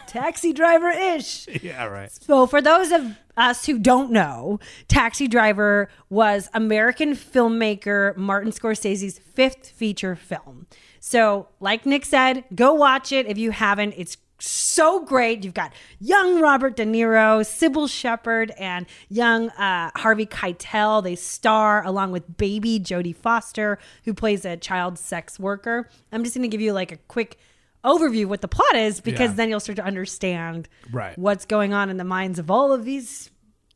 [0.07, 1.47] taxi driver ish.
[1.63, 1.85] Yeah.
[1.85, 2.11] Right.
[2.11, 9.19] So, for those of us who don't know, Taxi Driver was American filmmaker Martin Scorsese's
[9.19, 10.67] fifth feature film.
[10.99, 13.93] So, like Nick said, go watch it if you haven't.
[13.97, 15.43] It's so great.
[15.43, 21.03] You've got young Robert De Niro, Cybill Shepherd, and young uh, Harvey Keitel.
[21.03, 25.89] They star along with baby Jodie Foster, who plays a child sex worker.
[26.11, 27.37] I'm just going to give you like a quick
[27.83, 29.35] overview of what the plot is because Yeah.
[29.35, 31.17] then you'll start to understand Right.
[31.17, 33.29] what's going on in the minds of all of these,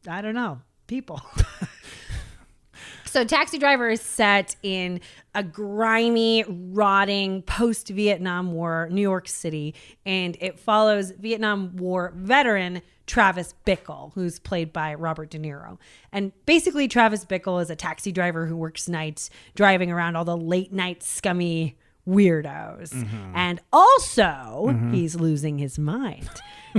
[0.08, 1.22] I don't know, people.
[3.06, 5.00] so, Taxi Driver is set in
[5.34, 9.74] a grimy, rotting post Vietnam War New York City,
[10.06, 15.78] and it follows Vietnam War veteran Travis Bickle, who's played by Robert De Niro.
[16.12, 20.36] And basically, Travis Bickle is a taxi driver who works nights, driving around all the
[20.38, 22.92] late night scummy weirdos.
[22.92, 23.32] Mm-hmm.
[23.36, 24.94] And also, mm-hmm.
[24.94, 26.30] he's losing his mind.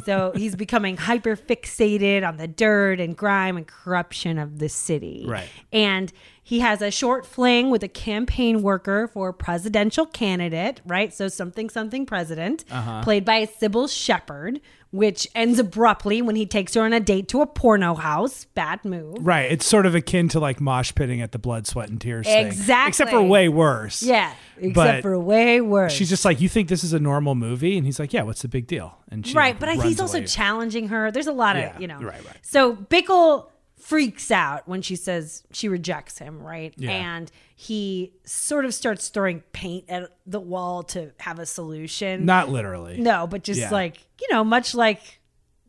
[0.05, 5.25] so he's becoming hyper fixated on the dirt and grime and corruption of the city.
[5.27, 5.49] Right.
[5.73, 6.13] And
[6.49, 11.13] he has a short fling with a campaign worker for presidential candidate, right?
[11.13, 13.03] So something something president, uh-huh.
[13.03, 17.43] played by Cybill Shepherd, which ends abruptly when he takes her on a date to
[17.43, 18.47] a porno house.
[18.55, 19.19] Bad move.
[19.21, 19.53] Right.
[19.53, 22.47] It's sort of akin to like mosh pitting at the blood, sweat, and tears thing.
[22.47, 22.89] Exactly.
[22.89, 24.03] Except for way worse.
[24.03, 25.93] Yeah, except But for way worse.
[25.93, 27.77] She's just like, you think this is a normal movie?
[27.77, 28.97] And he's like, yeah, what's the big deal?
[29.11, 31.11] And she right, like, but I- he's also challenging her.
[31.11, 31.99] There's a lot of Yeah, you know.
[31.99, 32.39] right, right.
[32.41, 36.75] So Bickle freaks out when she says she rejects him, right?
[36.77, 36.91] Yeah.
[36.91, 42.25] And he sort of starts throwing paint at the wall to have a solution.
[42.25, 42.99] Not literally.
[42.99, 43.71] no, but just Yeah.
[43.71, 45.21] like you know, much like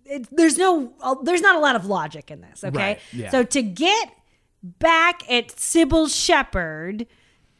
[0.05, 2.63] it, there's no, uh, there's not a lot of logic in this.
[2.63, 3.29] Okay, Right, yeah.
[3.29, 4.11] so to get
[4.63, 7.07] back at Cybill Shepherd.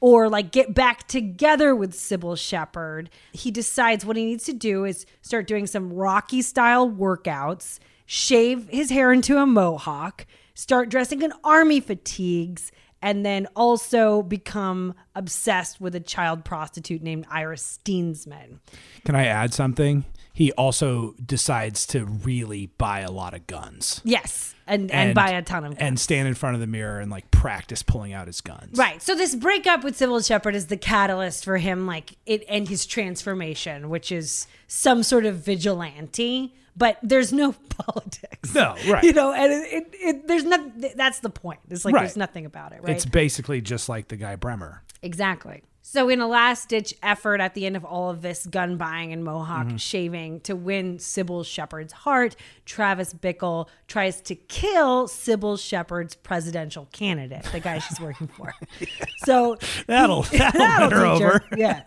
[0.02, 3.10] Or like get back together with Cybill Shepherd.
[3.34, 8.70] He decides what he needs to do is start doing some Rocky style workouts, shave
[8.70, 10.26] his hair into a mohawk,
[10.60, 17.26] start dressing in army fatigues, and then also become obsessed with a child prostitute named
[17.32, 18.60] Iris Steensman.
[19.06, 20.04] Can I add something?
[20.34, 24.02] He also decides to really buy a lot of guns.
[24.04, 25.82] Yes, and and, buy a ton of guns.
[25.82, 28.78] and stand in front of the mirror and like practice pulling out his guns.
[28.78, 29.02] Right.
[29.02, 32.86] So this breakup with Cybill Shepherd is the catalyst for him, like it and his
[32.86, 36.54] transformation, which is some sort of vigilante.
[36.80, 38.56] But there's no politics.
[38.56, 39.04] No, right.
[39.04, 40.62] You know, and it, it, it there's not.
[40.96, 41.60] That's the point.
[41.70, 42.02] It's like Right.
[42.02, 42.96] there's nothing about it, right?
[42.96, 44.82] It's basically just like the guy Bremer.
[45.04, 45.62] Exactly.
[45.92, 49.12] So, in a last ditch effort at the end of all of this gun buying
[49.12, 49.78] and mohawk mm-hmm.
[49.78, 57.42] shaving to win Cybill Shepherd's heart, Travis Bickle tries to kill Cybill Shepherd's presidential candidate,
[57.52, 58.54] the guy she's working for.
[59.26, 61.46] So, That'll that'll, win her over.
[61.58, 61.84] Yeah.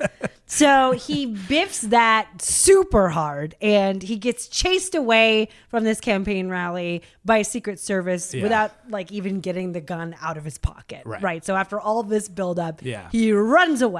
[0.47, 7.03] So he biffs that super hard and he gets chased away from this campaign rally
[7.25, 8.43] by Secret Service Yeah.
[8.43, 11.05] without like even getting the gun out of his pocket.
[11.07, 11.43] Right.
[11.43, 13.09] So after all this buildup, Yeah.
[13.11, 13.92] he runs away.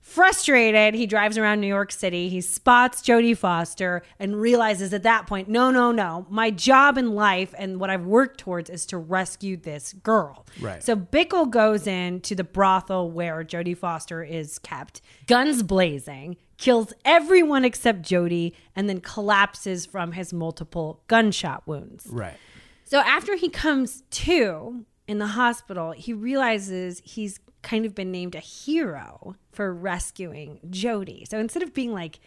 [0.00, 2.28] Frustrated, he drives around New York City.
[2.28, 6.26] He spots Jodie Foster and realizes at that point, no, no, no.
[6.28, 10.44] My job in life and what I've worked towards is to rescue this girl.
[10.60, 10.82] Right.
[10.82, 16.92] So Bickle goes in to the brothel where Jodie Foster is kept, guns blazing, kills
[17.06, 22.06] everyone except Jodie, and then collapses from his multiple gunshot wounds.
[22.10, 22.36] Right.
[22.84, 28.34] So after he comes to in the hospital, he realizes he's kind of been named
[28.36, 31.24] a hero for rescuing Jody.
[31.28, 32.20] So instead of being like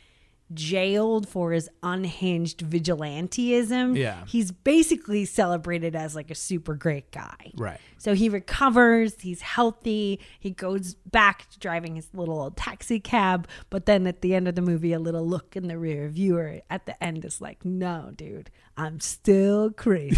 [0.53, 4.23] jailed for his unhinged vigilanteism, Yeah.
[4.25, 7.51] he's basically celebrated as like a super great guy.
[7.55, 7.79] Right.
[7.97, 13.45] So he recovers, he's healthy, he goes back to driving his little old taxi cab,
[13.69, 16.61] but then at the end of the movie, a little look in the rear viewer
[16.69, 20.17] at the end is like, no, dude, I'm still crazy.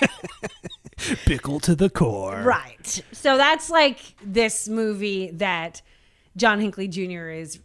[1.26, 2.42] Bickle to the core.
[2.42, 3.02] right.
[3.12, 5.82] So that's like this movie that
[6.36, 7.28] John Hinckley Jr.
[7.28, 7.60] is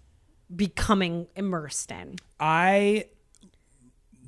[0.55, 2.15] becoming immersed in.
[2.39, 3.05] I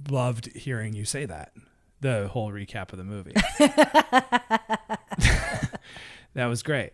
[0.10, 1.54] loved hearing you say that.
[2.02, 3.34] The whole recap of the movie.
[6.34, 6.94] that was great.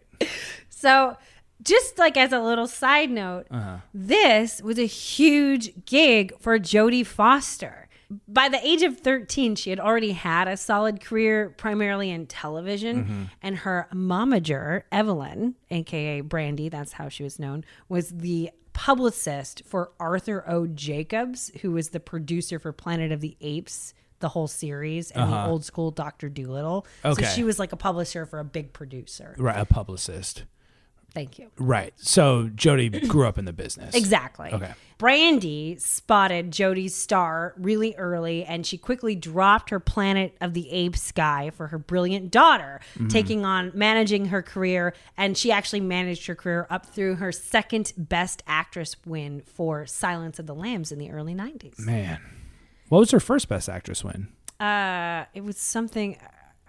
[0.69, 1.17] So,
[1.63, 3.77] just like as a little side note, uh-huh.
[3.93, 7.86] this was a huge gig for Jodie Foster.
[8.27, 13.03] By the age of 13, she had already had a solid career primarily in television,
[13.03, 13.23] mm-hmm.
[13.41, 19.91] and her momager, Evelyn, aka Brandy, that's how she was known, was the publicist for
[19.99, 20.67] Arthur O.
[20.67, 25.35] Jacobs, who was the producer for Planet of the Apes, the whole series, and the
[25.35, 25.49] uh-huh.
[25.49, 26.29] old school Dr.
[26.29, 26.85] Dolittle.
[27.03, 27.23] Okay.
[27.23, 29.35] So she was like a publisher for a big producer.
[29.37, 29.59] Right.
[29.59, 30.43] A publicist.
[31.13, 31.49] Thank you.
[31.57, 31.93] Right.
[31.95, 33.95] So Jody grew up in the business.
[33.95, 34.51] Exactly.
[34.53, 34.73] Okay.
[34.99, 41.11] Brandy spotted Jody's star really early and she quickly dropped her Planet of the Apes
[41.11, 43.07] guy for her brilliant daughter, Mm-hmm.
[43.07, 44.93] taking on managing her career.
[45.15, 50.39] And she actually managed her career up through her second best actress win for Silence
[50.39, 51.79] of the Lambs in the early 90s.
[51.79, 52.19] Man.
[52.89, 54.27] What was her first best actress win?
[54.59, 56.17] Uh, it was something,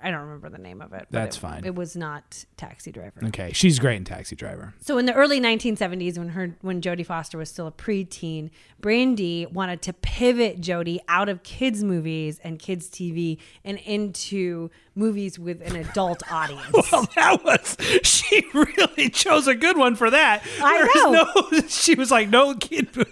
[0.02, 1.06] I don't remember the name of it.
[1.10, 1.64] That's it- fine.
[1.64, 3.20] It was not Taxi Driver.
[3.26, 3.50] Okay.
[3.52, 4.74] She's great in Taxi Driver.
[4.80, 9.46] So in the early 1970s, when her when Jodie Foster was still a preteen, Brandy
[9.46, 15.60] wanted to pivot Jodie out of kids movies and kids TV and into movies with
[15.62, 16.66] an adult audience.
[16.92, 20.42] Well, that was she really chose a good one for that.
[20.62, 22.88] I Whereas No, she was like, no kid.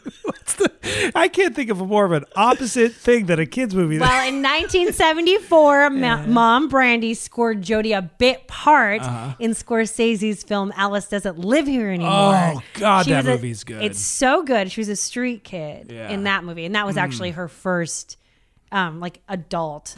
[0.59, 1.13] The?
[1.15, 3.99] I can't think of a more of an opposite thing than a kids movie.
[3.99, 9.35] Well, in 1974, Ma- Mom Brandy scored Jodie a bit part Uh-huh.
[9.39, 12.11] in Scorsese's film Alice Doesn't Live Here Anymore.
[12.11, 13.83] Oh, God, that was a- movie's good.
[13.83, 14.71] It's so good.
[14.71, 16.07] She was a street kid Yeah.
[16.09, 16.15] Hmm.
[16.15, 18.17] in that movie, and that was actually her first,
[18.73, 19.97] um, like adult,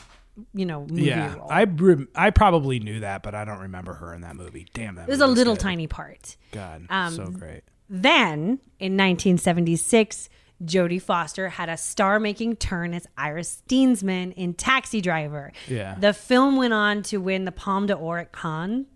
[0.55, 1.48] you know, movie yeah, role.
[1.51, 4.66] I rem- I probably knew that, but I don't remember her in that movie.
[4.74, 5.09] Damn that.
[5.09, 5.61] it was a little good.
[5.61, 6.37] tiny part.
[6.53, 7.62] God, um, so great.
[7.88, 10.29] Then in 1976,
[10.64, 15.53] Jodie Foster had a star making turn as Iris Steensma in Taxi Driver.
[15.68, 15.96] Yeah.
[15.98, 18.87] The film went on to win the Palme d'Or at Cannes.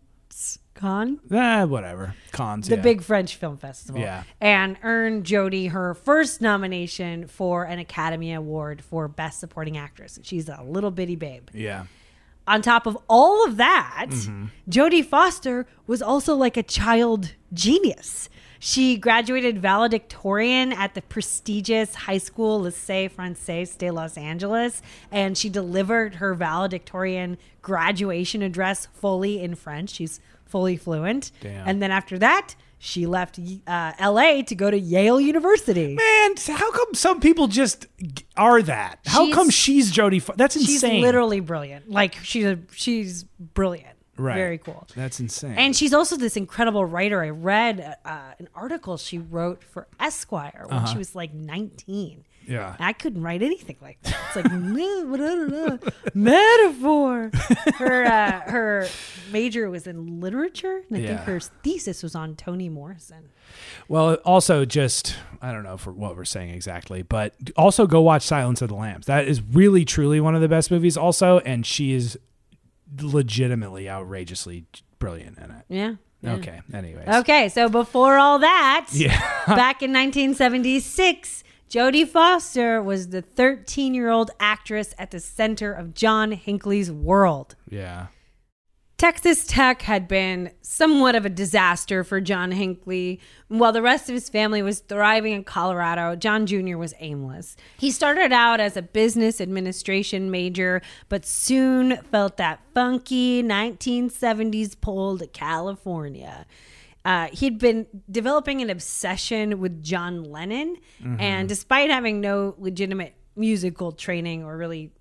[0.75, 1.21] Cannes?
[1.31, 2.15] Ah, whatever.
[2.33, 2.69] Cons.
[2.69, 2.83] The yeah.
[2.83, 4.01] big French film festival.
[4.01, 4.25] Yeah.
[4.41, 10.19] And earned Jodie her first nomination for an Academy Award for Best Supporting Actress.
[10.23, 11.49] She's a little bitty babe.
[11.53, 11.85] Yeah.
[12.47, 14.47] On top of all of that, Mm-hmm.
[14.69, 18.29] Jodie Foster was also like a child genius.
[18.59, 25.49] She graduated valedictorian at the prestigious high school Lycée Français de Los Angeles, and she
[25.49, 29.91] delivered her valedictorian graduation address fully in French.
[29.91, 30.21] She's
[30.53, 31.33] fully fluent.
[31.41, 31.67] Damn.
[31.69, 35.95] And then after that, she left uh, LA to go to Yale University.
[35.95, 37.87] Man, how come some people just
[38.37, 38.99] are that?
[39.07, 40.21] How She's- come she's Jodie?
[40.21, 40.91] Fo- That's insane.
[40.97, 41.91] She's literally brilliant.
[41.91, 43.97] Like she's a, she's brilliant.
[44.17, 44.35] right.
[44.35, 44.87] Very cool.
[44.97, 45.55] That's insane.
[45.57, 47.23] And she's also this incredible writer.
[47.23, 52.25] I read uh, an article she wrote for Esquire when she was like 19.
[52.47, 52.77] Yeah.
[52.79, 54.17] I couldn't write anything like that.
[54.27, 57.31] It's like "Meh, blah, blah, blah, metaphor.
[57.77, 58.89] Her uh, her
[59.31, 63.31] major was in literature, and I think her thesis was on Toni Morrison.
[63.89, 68.23] Well, also just I don't know for what we're saying exactly, but also go watch
[68.23, 69.07] Silence of the Lambs.
[69.07, 70.97] That is really truly one of the best movies.
[70.97, 72.19] Also, and she is
[73.01, 74.67] legitimately outrageously
[74.99, 75.65] brilliant in it.
[75.69, 75.95] Yeah.
[76.21, 76.35] yeah.
[76.35, 76.61] Okay.
[76.73, 77.09] Anyways.
[77.09, 79.19] Okay, so before all that, Yeah.
[79.47, 85.95] back in 1976, Jodie Foster was the 13 year old actress at the center of
[85.95, 87.57] John Hinckley's world.
[87.67, 88.09] Yeah.
[88.99, 93.21] Texas Tech had been somewhat of a disaster for John Hinckley.
[93.49, 96.77] While the rest of his family was thriving in Colorado, John Jr.
[96.77, 97.57] was aimless.
[97.79, 105.17] He started out as a business administration major, but soon felt that funky 1970s pull
[105.17, 106.45] to California.
[107.05, 110.77] Uh, he'd been developing an obsession with John Lennon,
[111.19, 114.93] and despite having no legitimate musical training or really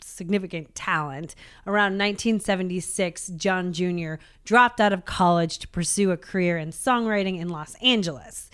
[0.00, 1.34] significant talent.
[1.66, 4.14] Around 1976, John Jr.
[4.44, 8.50] dropped out of college to pursue a career in songwriting in Los Angeles.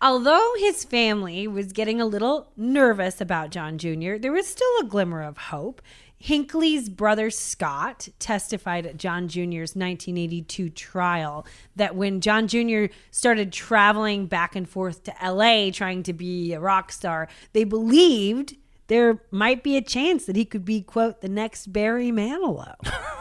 [0.00, 4.84] Although his family was getting a little nervous about John Jr., there was still a
[4.84, 5.80] glimmer of hope.
[6.18, 11.46] Hinckley's brother Scott testified at John Jr.'s 1982 trial
[11.76, 12.86] that when John Jr.
[13.10, 18.56] started traveling back and forth to LA trying to be a rock star, they believed
[18.88, 22.74] there might be a chance that he could be, quote, the next Barry Manilow.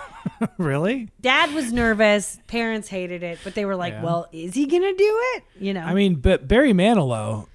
[0.57, 1.09] really?
[1.21, 2.39] Dad was nervous.
[2.47, 4.03] Parents hated it, but they were like, Yeah.
[4.03, 5.43] well, is he going to do it?
[5.59, 5.81] You know?
[5.81, 7.47] I mean, but Barry Manilow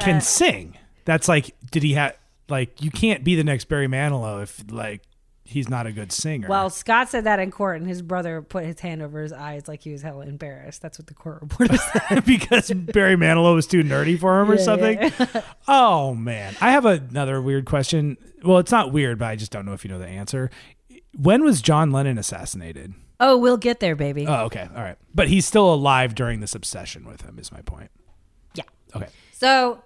[0.00, 0.78] can Uh, sing.
[1.04, 2.14] That's like, did he have
[2.48, 5.02] like you can't be the next Barry Manilow if like
[5.44, 6.46] he's not a good singer.
[6.46, 9.66] well, Scott said that in court, and his brother put his hand over his eyes
[9.66, 10.82] like he was hella embarrassed.
[10.82, 12.24] That's what the court reporter said.
[12.26, 15.12] because Barry Manilow was too nerdy for him or Yeah, something.
[15.68, 18.16] oh man, I have another weird question.
[18.44, 20.50] Well, it's not weird, but I just don't know if you know the answer.
[21.16, 22.94] When was John Lennon assassinated?
[23.20, 24.26] oh, we'll get there, baby.
[24.28, 24.96] Oh, okay, all right.
[25.12, 27.38] But he's still alive during this obsession with him.
[27.40, 27.90] Is my point.
[28.54, 28.62] yeah.
[28.94, 29.08] Okay.
[29.32, 29.82] So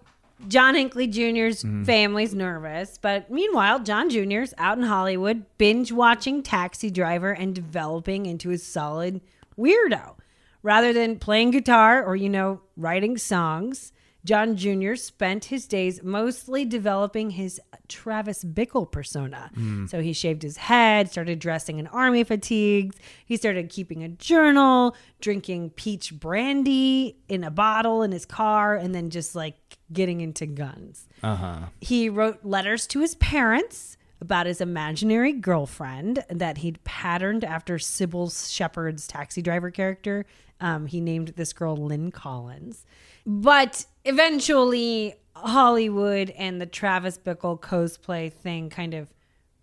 [0.49, 1.85] John Hinckley Jr.'s Mm-hmm.
[1.85, 8.27] family's nervous, but meanwhile, John Jr.'s out in Hollywood binge watching Taxi Driver and developing
[8.27, 9.21] into a solid
[9.59, 10.17] weirdo.
[10.63, 13.93] Rather than playing guitar or, you know, writing songs,
[14.25, 14.95] John Jr.
[14.95, 19.51] spent his days mostly developing his Travis Bickle persona.
[19.89, 22.95] So he shaved his head, started dressing in army fatigues.
[23.27, 28.95] He started keeping a journal, drinking peach brandy in a bottle in his car, and
[28.95, 29.57] then just like
[29.93, 31.09] getting into guns.
[31.23, 31.59] Uh huh.
[31.81, 38.31] He wrote letters to his parents about his imaginary girlfriend that he'd patterned after Cybill
[38.51, 40.25] Shepherd's taxi driver character.
[40.61, 42.85] Um, he named this girl Lynn Collins.
[43.27, 49.13] But eventually, Hollywood and the Travis Bickle cosplay thing kind of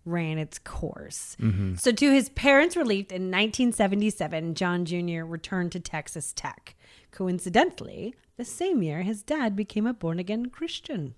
[0.04, 1.36] ran its course.
[1.78, 5.24] So, to his parents' relief, in 1977, John Jr.
[5.24, 6.74] returned to Texas Tech.
[7.10, 11.14] Coincidentally, the same year his dad became a born again Christian.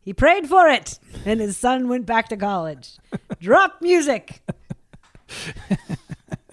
[0.00, 2.96] He prayed for it, and his son went back to college.
[3.40, 4.42] Drop music.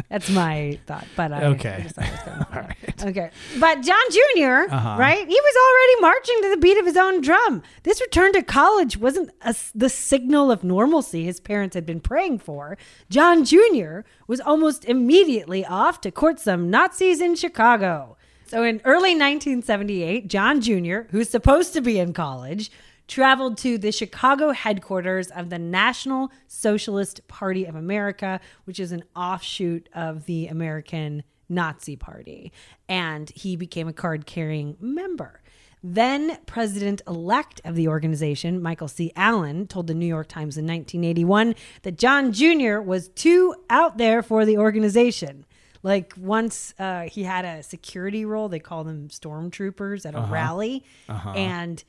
[0.10, 1.76] That's my thought, but I, Okay.
[1.80, 2.78] I just thought it was All right.
[3.06, 3.30] Okay.
[3.62, 4.96] But John junior Uh-huh.
[5.00, 5.26] right?
[5.26, 7.64] He was already marching to the beat of his own drum.
[7.84, 12.40] This return to college wasn't a the signal of normalcy his parents had been praying
[12.40, 12.78] for.
[13.10, 14.02] John Jr.
[14.28, 18.18] was almost immediately off to court some Nazis in Chicago.
[18.52, 22.70] So in early 1978, John Jr., who's supposed to be in college,
[23.08, 29.06] traveled to the Chicago headquarters of the National Socialist Party of America, which is an
[29.16, 32.52] offshoot of the American Nazi Party.
[32.90, 35.42] And he became a card carrying member.
[35.82, 39.14] Then president elect of the organization, Michael C.
[39.16, 42.82] Allen, told the New York Times in 1981 that John Jr.
[42.82, 45.46] was too out there for the organization.
[45.84, 50.34] Like once uh, he had a security role, they call them stormtroopers at a uh-huh.
[50.34, 51.32] rally, uh-huh.
[51.32, 51.84] and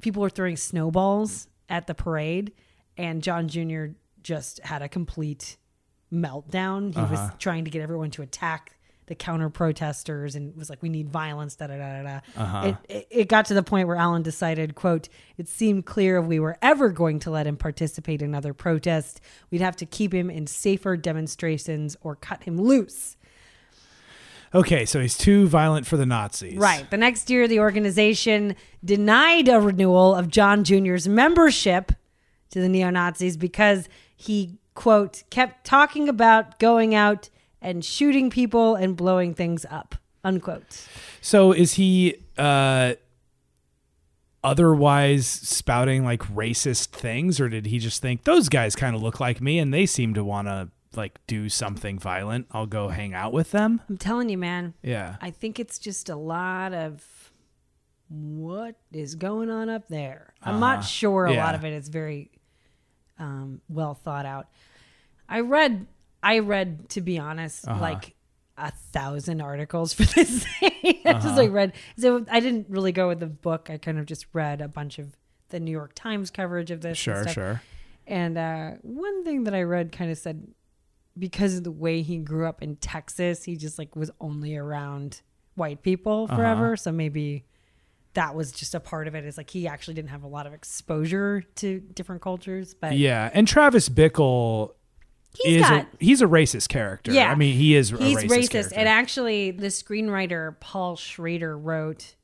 [0.00, 2.52] people were throwing snowballs at the parade,
[2.96, 3.86] and John Jr.
[4.22, 5.56] just had a complete
[6.12, 6.94] meltdown.
[6.94, 7.30] He was uh-huh.
[7.38, 11.56] trying to get everyone to attack the counter protesters and was like, "We need violence."
[11.56, 12.20] Da da da da.
[12.34, 12.62] da.
[12.62, 16.24] It, it it got to the point where Allen decided, "quote It seemed clear if
[16.24, 19.20] we were ever going to let him participate in other protests,
[19.50, 23.16] we'd have to keep him in safer demonstrations or cut him loose."
[24.54, 26.56] Okay, so he's too violent for the Nazis.
[26.56, 26.88] Right.
[26.88, 31.90] The next year, the organization denied a renewal of John Jr.'s membership
[32.50, 37.30] to the neo Nazis because he, quote, kept talking about going out
[37.60, 40.86] and shooting people and blowing things up, unquote.
[41.20, 42.94] So is he uh
[44.44, 49.18] otherwise spouting like racist things or did he just think those guys kind of look
[49.18, 52.46] like me and they seem to want to like do something violent?
[52.50, 53.80] I'll go hang out with them.
[53.88, 55.16] I'm telling you, man, Yeah.
[55.20, 57.02] I think it's just a lot of
[58.08, 60.34] what is going on up there.
[60.42, 61.44] I'm not sure a Yeah.
[61.44, 62.30] lot of it is very
[63.18, 64.48] um, well thought out.
[65.28, 65.86] I read,
[66.22, 68.14] I read, to be honest, like
[68.58, 71.00] a thousand articles for this thing.
[71.04, 71.72] I just like read.
[71.96, 73.68] So I didn't really go with the book.
[73.70, 75.16] I kind of just read a bunch of
[75.48, 76.90] the New York Times coverage of this.
[76.90, 77.34] and Sure, stuff.
[77.34, 77.62] sure.
[78.06, 80.46] And uh, one thing that I read kind of said
[81.18, 85.22] because of the way he grew up in Texas, he just like was only around
[85.54, 86.36] white people uh-huh.
[86.36, 86.76] forever.
[86.76, 87.44] So maybe
[88.14, 89.24] that was just a part of it.
[89.24, 92.74] Is like he actually didn't have a lot of exposure to different cultures.
[92.74, 94.72] But Yeah, and Travis Bickle
[95.42, 97.12] he's is got a, he's a racist character.
[97.12, 97.30] Yeah.
[97.30, 98.28] I mean he is a he's racist.
[98.28, 98.50] racist.
[98.50, 98.74] character.
[98.76, 102.16] And actually, the screenwriter Paul Schrader wrote.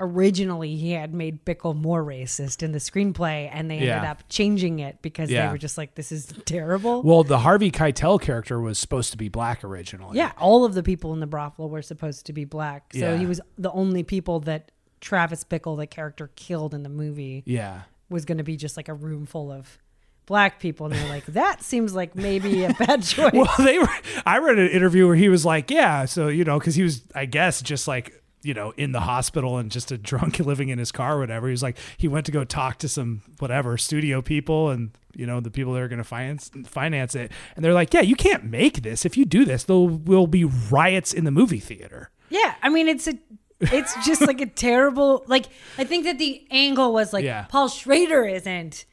[0.00, 4.78] Originally, he had made Bickle more racist in the screenplay, and they ended up changing
[4.78, 5.46] it because Yeah.
[5.46, 9.18] they were just like, "This is terrible." well, the Harvey Keitel character was supposed to
[9.18, 10.16] be black originally.
[10.16, 12.92] Yeah, all of the people in the brothel were supposed to be black.
[12.94, 13.16] So Yeah.
[13.16, 14.70] he was the only people that
[15.00, 17.82] Travis Bickle, the character, killed in the movie, Yeah.
[18.08, 19.78] was going to be just like a room full of
[20.26, 20.86] black people.
[20.86, 23.32] And they're like, that seems like maybe a bad choice.
[23.32, 23.88] Well, they were.
[24.24, 27.02] I read an interview where he was like, "Yeah, so you know, because he was,
[27.16, 28.12] I guess, just like."
[28.42, 31.48] You know, in the hospital and just a drunk living in his car or whatever.
[31.48, 35.26] He was like, he went to go talk to some whatever studio people and you
[35.26, 38.14] know the people that are going to finance finance it, and they're like, yeah, you
[38.14, 39.04] can't make this.
[39.04, 42.10] If you do this, there will be riots in the movie theater.
[42.30, 43.18] yeah, I mean, it's a.
[43.60, 45.46] It's just like a terrible like
[45.78, 47.46] I think that the angle was like Yeah.
[47.48, 48.84] Paul Schrader isn't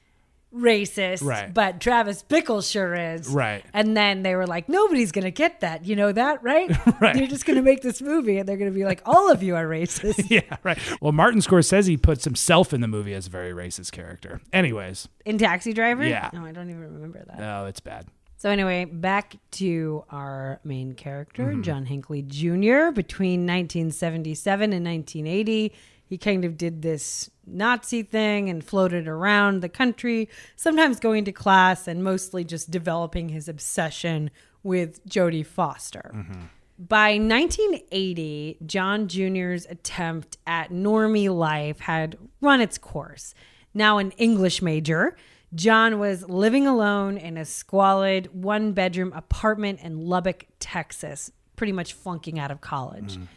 [0.55, 1.53] racist, Right.
[1.53, 3.27] but Travis Bickle sure is.
[3.27, 3.63] Right.
[3.73, 5.85] And then they were like, nobody's going to get that.
[5.85, 6.71] You know that, right?
[7.01, 7.15] Right.
[7.17, 9.43] You're just going to make this movie and they're going to be like, all of
[9.43, 10.25] you are racist.
[10.29, 10.77] yeah, right.
[11.01, 14.39] Well, Martin Scorsese puts himself in the movie as a very racist character.
[14.53, 16.05] Anyways, In Taxi Driver?
[16.05, 16.29] Yeah.
[16.33, 17.37] No, I don't even remember that.
[17.39, 18.05] no, it's bad.
[18.37, 21.61] So anyway, back to our main character, Mm-hmm.
[21.63, 22.91] John Hinckley Jr.
[22.91, 25.73] Between 1977 and 1980,
[26.07, 31.31] he kind of did this Nazi thing and floated around the country, sometimes going to
[31.31, 34.31] class and mostly just developing his obsession
[34.63, 36.11] with Jodie Foster.
[36.13, 36.41] Mm-hmm.
[36.77, 43.33] By 1980, John Jr.'s attempt at normie life had run its course.
[43.73, 45.15] Now an English major,
[45.53, 51.93] John was living alone in a squalid one bedroom apartment in Lubbock, Texas, pretty much
[51.93, 53.17] flunking out of college.
[53.17, 53.27] Mm.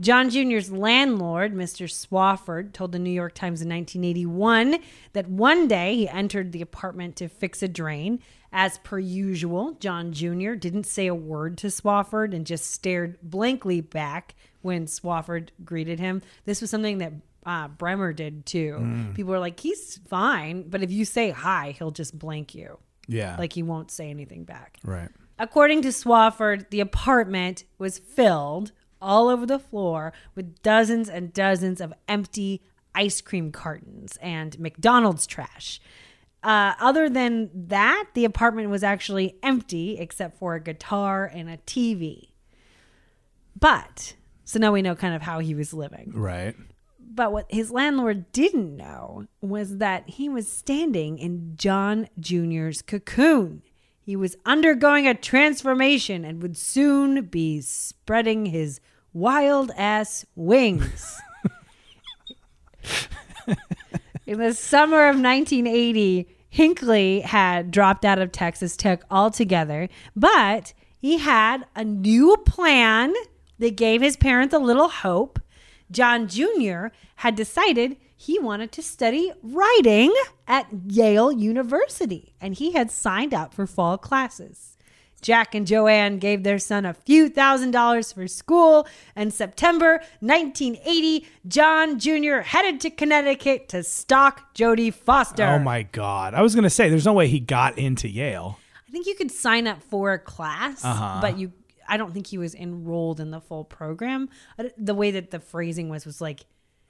[0.00, 1.88] John Jr.'s landlord, Mr.
[1.88, 4.78] Swafford, told the New York Times in 1981
[5.14, 8.20] that one day he entered the apartment to fix a drain.
[8.52, 10.52] As per usual, John Jr.
[10.52, 16.22] didn't say a word to Swafford and just stared blankly back when Swafford greeted him.
[16.44, 17.12] This was something that
[17.44, 19.10] uh, Bremer did too.
[19.14, 22.78] People were like, he's fine, but if you say hi, he'll just blank you.
[23.08, 23.36] Yeah.
[23.38, 24.78] Like he won't say anything back.
[24.84, 25.10] right.
[25.38, 31.80] According to Swafford, the apartment was filled all over the floor with dozens and dozens
[31.80, 32.62] of empty
[32.94, 35.80] ice cream cartons and McDonald's trash.
[36.42, 41.56] Uh, other than that, the apartment was actually empty except for a guitar and a
[41.58, 42.30] TV.
[43.58, 46.12] But, so now we know kind of how he was living.
[46.14, 46.54] Right.
[47.00, 53.62] But what his landlord didn't know was that he was standing in John Jr.'s cocoon.
[54.06, 58.80] He was undergoing a transformation and would soon be spreading his
[59.12, 61.20] wild ass wings.
[64.24, 71.18] in the summer of 1980, Hinckley had dropped out of Texas Tech altogether, but he
[71.18, 73.12] had a new plan
[73.58, 75.40] that gave his parents a little hope.
[75.90, 76.90] John Jr.
[77.16, 80.14] had decided he wanted to study writing
[80.48, 84.72] at Yale University, and he had signed up for fall classes.
[85.22, 88.86] Jack and Joanne gave their son a few thousand dollars for school.
[89.16, 92.38] And September 1980, John Jr.
[92.40, 95.44] headed to Connecticut to stalk Jodie Foster.
[95.44, 96.34] Oh my God.
[96.34, 98.58] I was going to say, there's no way he got into Yale.
[98.88, 101.18] I think you could sign up for a class, Uh-huh.
[101.20, 101.52] but you
[101.88, 104.28] I don't think he was enrolled in the full program.
[104.58, 106.44] Uh, The way that the phrasing was was like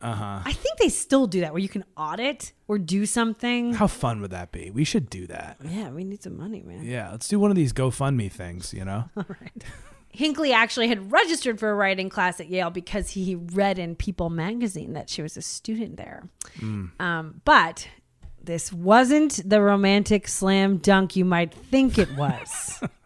[0.07, 0.41] Uh-huh.
[0.45, 3.75] I think they still do that where you can audit or do something.
[3.75, 4.71] How fun would that be?
[4.71, 5.57] We should do that.
[5.69, 6.85] yeah, we need some money, man.
[6.85, 9.11] Yeah, let's do one of these GoFundMe things, you know?
[10.11, 14.31] Hinckley actually had registered for a writing class at Yale because he read in People
[14.31, 16.29] magazine that she was a student there.
[16.63, 17.89] Um, but
[18.43, 22.81] this wasn't the romantic slam dunk you might think it was.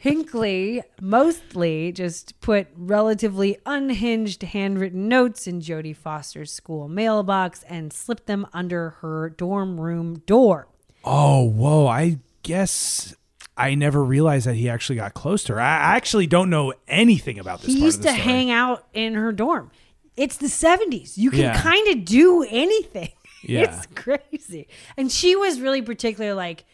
[0.00, 8.26] Hinckley mostly just put relatively unhinged handwritten notes in Jodie Foster's school mailbox and slipped
[8.26, 10.68] them under her dorm room door.
[11.04, 11.88] Oh, whoa.
[11.88, 13.12] I guess
[13.56, 15.60] I never realized that he actually got close to her.
[15.60, 18.20] I actually don't know anything about this he used to story.
[18.20, 19.72] hang out in her dorm.
[20.16, 21.18] It's the 70s.
[21.18, 21.60] You can Yeah.
[21.60, 23.10] kind of do anything.
[23.40, 23.60] Yeah.
[23.62, 24.66] It's crazy.
[24.96, 26.64] And she was really particular like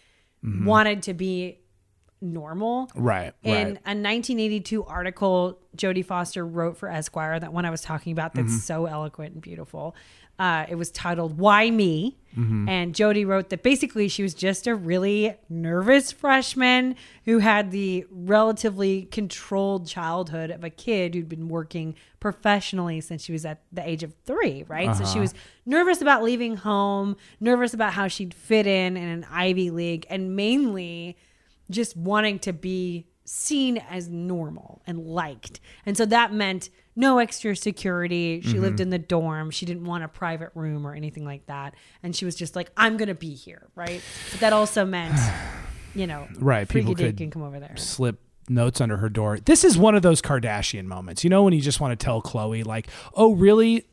[0.43, 0.65] mm-hmm.
[0.65, 1.59] wanted to be
[2.25, 2.91] normal.
[2.95, 3.67] Right, In right.
[3.67, 8.47] a 1982 article Jodie Foster wrote for Esquire, that one I was talking about Mm-hmm.
[8.49, 9.95] that's so eloquent and beautiful.
[10.37, 14.75] Uh, it was titled "Why Me," and Jody wrote that basically she was just a
[14.75, 16.97] really nervous freshman
[17.27, 23.31] who had the relatively controlled childhood of a kid who'd been working professionally since she
[23.31, 24.97] was at the age of three, right?
[24.97, 25.33] So she was
[25.65, 30.35] nervous about leaving home, nervous about how she'd fit in in an Ivy League, and
[30.35, 31.17] mainly
[31.71, 35.61] just wanting to be seen as normal and liked.
[35.87, 38.41] And so that meant no extra security.
[38.41, 38.61] She mm-hmm.
[38.61, 39.51] lived in the dorm.
[39.51, 41.75] She didn't want a private room or anything like that.
[42.03, 44.03] And she was just like, I'm going to be here, right?
[44.31, 45.19] But that also meant,
[45.95, 47.77] you know, Right, Freaky people could can come over there.
[47.77, 49.39] slip notes under her door.
[49.39, 51.25] This is one of those Kardashian moments.
[51.25, 53.87] You know when you just want to tell Khloe like, "Oh, really?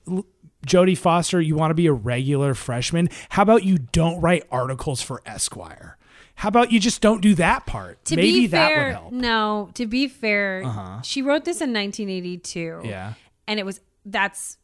[0.67, 3.09] Jodie Foster, you want to be a regular freshman?
[3.29, 5.97] How about you don't write articles for Esquire?
[6.35, 8.03] How about you just don't do that part?
[8.05, 10.63] To Maybe be that fair, would help." no, to be fair,
[11.03, 12.81] she wrote this in 1982.
[12.85, 13.13] Yeah.
[13.47, 14.57] And it was, that's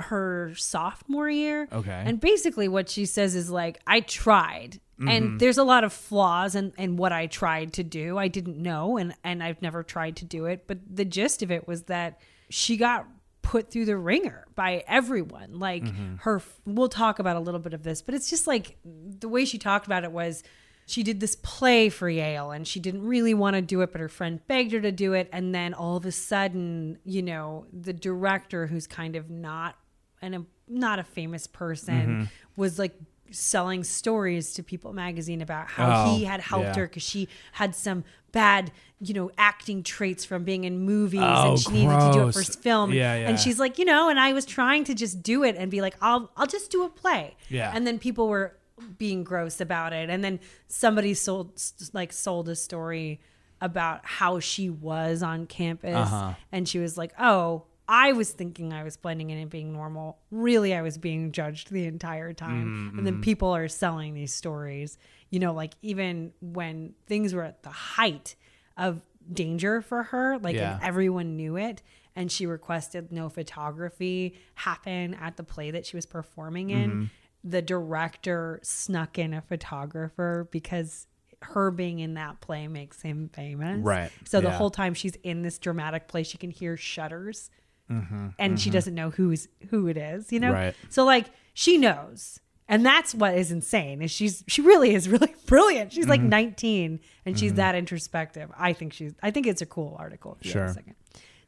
[0.00, 1.68] her sophomore year.
[1.72, 2.02] Okay.
[2.04, 4.80] And basically what she says is like, I tried.
[4.98, 5.08] Mm-hmm.
[5.08, 8.18] And there's a lot of flaws in, in what I tried to do.
[8.18, 10.64] I didn't know and, and I've never tried to do it.
[10.66, 13.06] But the gist of it was that she got
[13.42, 15.58] put through the ringer by everyone.
[15.58, 16.16] Like Mm-hmm.
[16.20, 19.44] her, we'll talk about a little bit of this, but it's just like the way
[19.44, 20.42] she talked about it was
[20.86, 24.00] she did this play for Yale and she didn't really want to do it, but
[24.00, 25.28] her friend begged her to do it.
[25.32, 29.76] And then all of a sudden, you know, the director, who's kind of not
[30.20, 32.24] and a, not a famous person, Mm-hmm.
[32.60, 32.94] was like
[33.30, 36.76] selling stories to People magazine about how Oh, he had helped yeah.
[36.76, 38.70] her because she had some bad,
[39.00, 42.32] you know, acting traits from being in movies Oh, and she needed to do it
[42.32, 42.56] for gross.
[42.56, 42.92] film.
[42.92, 43.28] Yeah, yeah.
[43.28, 45.80] And she's like, you know, and I was trying to just do it and be
[45.80, 47.36] like, I'll I'll just do a play.
[47.48, 47.72] Yeah.
[47.74, 48.54] And then people were
[48.98, 50.10] being gross about it.
[50.10, 51.60] And then somebody sold
[51.92, 53.20] like sold a story
[53.60, 56.34] about how she was on campus Uh-huh.
[56.50, 60.18] and she was like, "Oh, I was thinking I was blending in and being normal.
[60.30, 64.32] Really, I was being judged the entire time." Mm-hmm, And then people are selling these
[64.34, 64.98] stories.
[65.30, 68.34] You know, like even when things were at the height
[68.76, 69.00] of
[69.32, 70.78] danger for her, like Yeah.
[70.82, 71.82] everyone knew it,
[72.16, 76.90] and she requested no photography happen at the play that she was performing in.
[76.90, 77.04] Mm-hmm.
[77.44, 81.06] The director snuck in a photographer because
[81.42, 83.80] her being in that play makes him famous.
[83.80, 84.10] Right.
[84.24, 87.50] So the whole time she's in this dramatic play, she can hear shutters,
[87.90, 90.32] Mm-hmm, and she doesn't know who's who it is.
[90.32, 90.52] You know.
[90.52, 90.74] Right.
[90.88, 92.38] So like she knows,
[92.68, 94.00] and that's what is insane.
[94.02, 95.92] Is she's she really is really brilliant.
[95.92, 96.10] She's Mm-hmm.
[96.10, 98.50] like 19 and she's that introspective.
[98.56, 99.12] I think she's.
[99.22, 100.38] I think it's a cool article.
[100.42, 100.68] Sure.
[100.72, 100.94] second,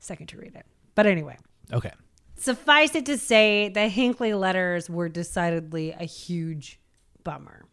[0.01, 0.67] second to read it.
[0.97, 1.39] But anyway.
[1.73, 1.93] Okay.
[2.45, 6.79] Suffice it to say, the Hinckley letters were decidedly a huge
[7.23, 7.65] bummer.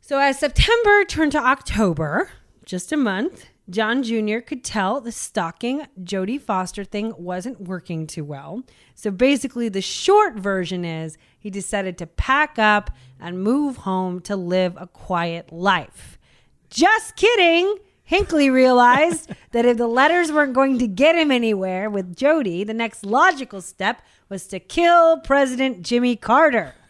[0.00, 2.30] So, as September turned to October,
[2.64, 4.38] just a month, John Jr.
[4.38, 8.62] could tell the stalking Jodie Foster thing wasn't working too well.
[8.94, 14.36] So, basically, the short version is he decided to pack up and move home to
[14.36, 16.20] live a quiet life.
[16.70, 17.78] Just kidding.
[18.06, 22.72] Hinckley realized that if the letters weren't going to get him anywhere with Jody, the
[22.74, 24.00] next logical step
[24.30, 26.74] was to kill President Jimmy Carter.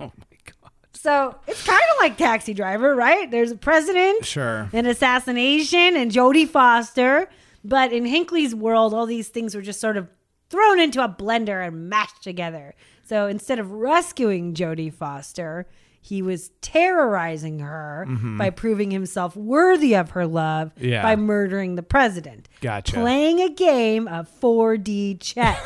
[0.00, 0.70] Oh my god.
[0.92, 3.28] So it's kind of like Taxi Driver, right?
[3.28, 4.68] There's a president, Sure.
[4.72, 7.28] an assassination, and Jodie Foster.
[7.64, 10.08] But in Hinckley's world, all these things were just sort of
[10.50, 12.74] thrown into a blender and mashed together.
[13.02, 15.66] So instead of rescuing Jodie Foster,
[16.08, 18.38] he was terrorizing her mm-hmm.
[18.38, 21.02] by proving himself worthy of her love Yeah.
[21.02, 22.48] by murdering the president.
[22.62, 22.94] Gotcha.
[22.94, 25.60] Playing a game of 4D chess.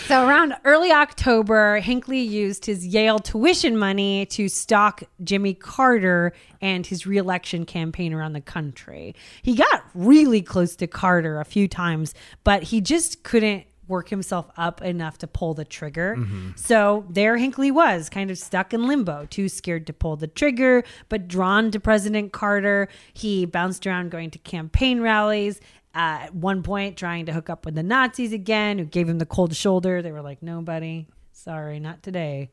[0.08, 6.86] So around early October, Hinckley used his Yale tuition money to stalk Jimmy Carter and
[6.86, 9.16] his reelection campaign around the country.
[9.42, 12.14] He got really close to Carter a few times,
[12.44, 16.18] but he just couldn't work himself up enough to pull the trigger.
[16.56, 20.84] So there Hinckley was, kind of stuck in limbo, too scared to pull the trigger,
[21.10, 22.90] but drawn to President Carter.
[23.14, 25.60] He bounced around going to campaign rallies
[25.96, 29.18] uh, at one point trying to hook up with the Nazis again, who gave him
[29.18, 30.02] the cold shoulder.
[30.02, 32.52] They were like, no, buddy, sorry, not today.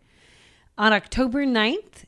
[0.79, 2.07] On October 9th,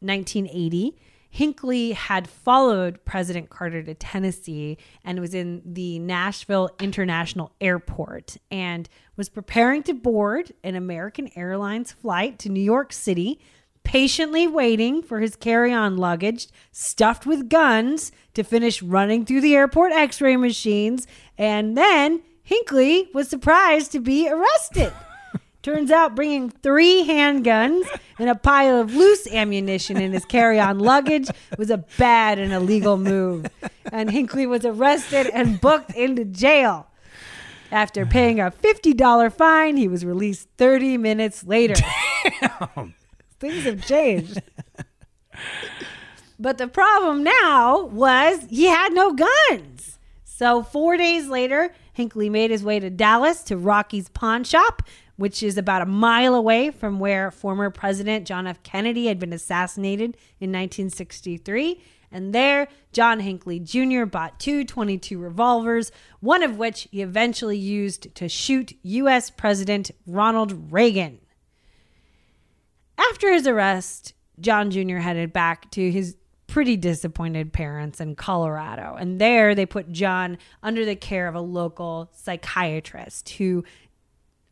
[0.00, 0.96] 1980,
[1.38, 8.88] Hinckley had followed President Carter to Tennessee and was in the Nashville International Airport and
[9.16, 13.38] was preparing to board an American Airlines flight to New York City,
[13.84, 19.54] patiently waiting for his carry on luggage stuffed with guns to finish running through the
[19.54, 21.06] airport x ray machines.
[21.38, 24.92] And then Hinckley was surprised to be arrested.
[25.62, 27.84] Turns out bringing three handguns
[28.18, 31.28] and a pile of loose ammunition in his carry on luggage
[31.58, 33.46] was a bad and illegal move.
[33.90, 36.86] And Hinckley was arrested and booked into jail.
[37.70, 41.74] After paying a $50 fine, he was released 30 minutes later.
[42.24, 42.94] Damn.
[43.40, 44.40] Things have changed.
[46.38, 49.98] but the problem now was he had no guns.
[50.24, 54.82] So, four days later, Hinckley made his way to Dallas to Rocky's pawn shop,
[55.18, 58.62] which is about a mile away from where former President John F.
[58.62, 61.82] Kennedy had been assassinated in 1963.
[62.12, 64.04] And there, John Hinckley Jr.
[64.04, 65.90] bought two 22 revolvers,
[66.20, 69.28] one of which he eventually used to shoot U.S.
[69.28, 71.18] President Ronald Reagan.
[72.96, 74.98] After his arrest, John Jr.
[74.98, 76.16] headed back to his
[76.46, 78.96] pretty disappointed parents in Colorado.
[78.98, 83.64] And there they put John under the care of a local psychiatrist who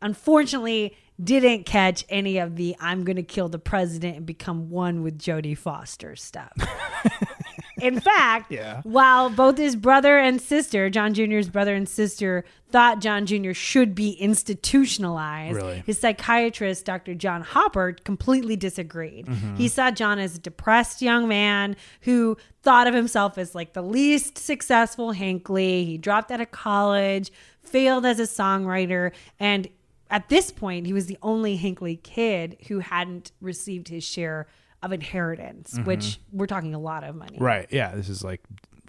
[0.01, 5.01] unfortunately didn't catch any of the I'm going to kill the president and become one
[5.01, 6.51] with Jodie Foster stuff.
[7.81, 8.81] In fact, Yeah.
[8.83, 13.53] while both his brother and sister, John Jr.'s brother and sister, thought John Jr.
[13.53, 15.83] should be institutionalized, Really?
[15.85, 17.13] his psychiatrist, Dr.
[17.13, 19.27] John Hopper, completely disagreed.
[19.27, 19.55] Mm-hmm.
[19.57, 23.83] He saw John as a depressed young man who thought of himself as like the
[23.83, 25.85] least successful Hinckley.
[25.85, 27.31] He dropped out of college,
[27.61, 29.67] failed as a songwriter, and
[30.09, 34.47] at this point, he was the only Hinckley kid who hadn't received his share
[34.83, 37.37] of inheritance, which we're talking a lot of money.
[37.39, 37.67] Right.
[37.71, 37.95] Yeah.
[37.95, 38.41] This is like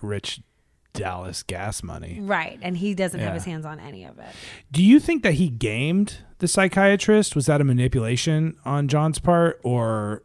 [0.03, 0.41] rich
[0.93, 2.19] Dallas gas money.
[2.21, 2.59] Right.
[2.63, 4.27] And he doesn't have his hands on any of it.
[4.71, 7.35] Do you think that he gamed the psychiatrist?
[7.35, 10.23] Was that a manipulation on John's part, or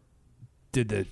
[0.71, 1.05] did the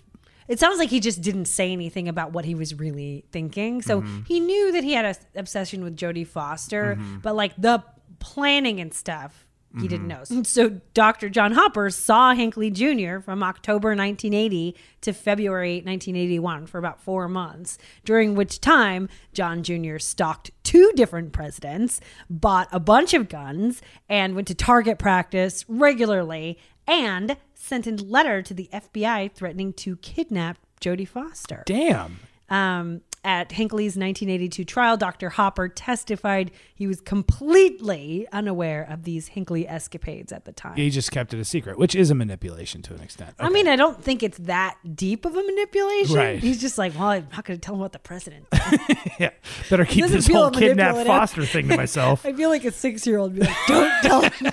[0.47, 3.81] It sounds like he just didn't say anything about what he was really thinking.
[3.81, 4.21] So Mm-hmm.
[4.23, 7.83] he knew that he had an obsession with Jodie Foster, but like the
[8.19, 9.47] planning and stuff,
[9.79, 10.23] he didn't know.
[10.43, 11.29] So Dr.
[11.29, 13.19] John Hopper saw Hinckley Jr.
[13.19, 19.97] from October 1980 to February 1981 for about four months, during which time John Jr.
[19.97, 26.57] stalked two different presidents, bought a bunch of guns, and went to target practice regularly,
[26.87, 31.63] and sent a letter to the FBI threatening to kidnap Jodie Foster.
[31.65, 32.19] damn?
[32.49, 35.29] Um, at Hinckley's 1982 trial, Dr.
[35.29, 40.75] Hopper testified he was completely unaware of these Hinckley escapades at the time.
[40.75, 43.35] He just kept it a secret, which is a manipulation to an extent.
[43.39, 46.15] I mean, I don't think it's that deep of a manipulation.
[46.15, 46.39] Right.
[46.39, 48.47] He's just like, well, I'm not going to tell him what the president.
[49.19, 49.29] yeah,
[49.69, 51.05] better keep this whole kidnap.
[51.05, 52.25] Foster thing to myself.
[52.25, 54.51] I feel like a six year old be like, don't tell him.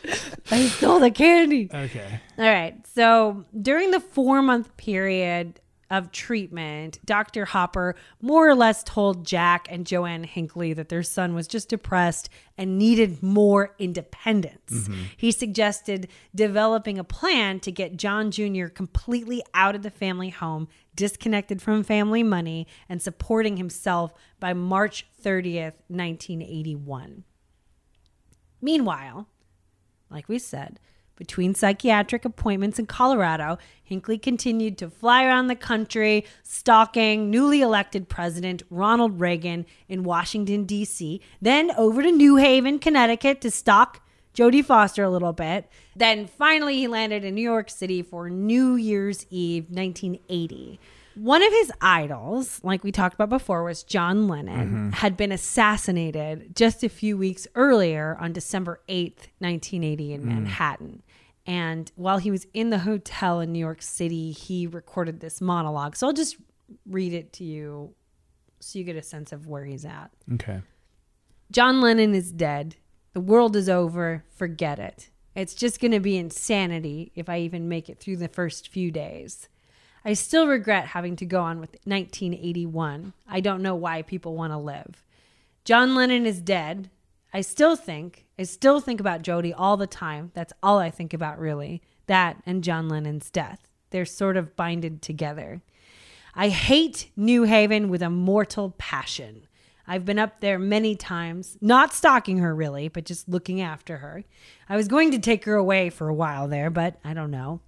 [0.50, 1.70] I stole the candy.
[1.72, 2.20] okay.
[2.38, 2.74] All right.
[2.94, 5.60] So during the four month period
[5.90, 7.46] of treatment, Dr.
[7.46, 12.28] Hopper more or less told Jack and Joanne Hinckley that their son was just depressed
[12.56, 14.70] and needed more independence.
[14.70, 15.02] Mm-hmm.
[15.16, 18.66] He suggested developing a plan to get John Jr.
[18.66, 25.06] completely out of the family home, disconnected from family money, and supporting himself by March
[25.22, 27.24] 30th, 1981.
[28.60, 29.28] Meanwhile,
[30.10, 30.80] like we said,
[31.18, 38.08] between psychiatric appointments in Colorado, Hinckley continued to fly around the country, stalking newly elected
[38.08, 44.00] President Ronald Reagan in Washington, D.C., then over to New Haven, Connecticut to stalk
[44.34, 45.68] Jodie Foster a little bit.
[45.96, 50.78] Then finally, he landed in New York City for New Year's Eve, 1980.
[51.16, 54.90] One of his idols, like we talked about before, was John Lennon, mm-hmm.
[54.90, 60.24] had been assassinated just a few weeks earlier on December 8th, 1980, in mm.
[60.26, 61.02] Manhattan.
[61.48, 65.96] And while he was in the hotel in New York City, he recorded this monologue.
[65.96, 66.36] So I'll just
[66.84, 67.94] read it to you
[68.60, 70.10] so you get a sense of where he's at.
[70.34, 70.60] Okay.
[71.50, 72.76] John Lennon is dead.
[73.14, 74.24] The world is over.
[74.36, 75.08] Forget it.
[75.34, 78.90] It's just going to be insanity if I even make it through the first few
[78.90, 79.48] days.
[80.04, 83.14] I still regret having to go on with 1981.
[83.26, 85.02] I don't know why people want to live.
[85.64, 86.90] John Lennon is dead.
[87.32, 90.30] I still think, I still think about Jody all the time.
[90.34, 91.82] That's all I think about, really.
[92.06, 93.68] That and John Lennon's death.
[93.90, 95.62] They're sort of binded together.
[96.34, 99.46] I hate New Haven with a mortal passion.
[99.88, 104.22] I've been up there many times, not stalking her really, but just looking after her.
[104.68, 107.60] I was going to take her away for a while there, but I don't know.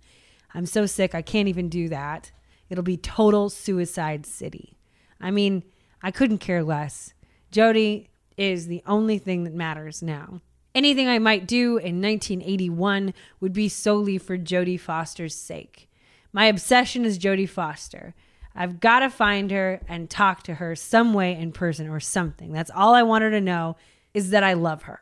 [0.55, 2.31] I'm so sick, I can't even do that.
[2.69, 4.77] It'll be total suicide city.
[5.21, 5.65] I mean,
[6.03, 7.15] I couldn't care less.
[7.51, 10.43] Jody is the only thing that matters now.
[10.75, 15.89] Anything I might do in 1981 would be solely for Jodie Foster's sake.
[16.33, 18.15] My obsession is Jodie Foster.
[18.55, 22.53] I've got to find her and talk to her some way in person or something.
[22.53, 23.77] That's all I want her to know
[24.15, 25.01] is that I love her.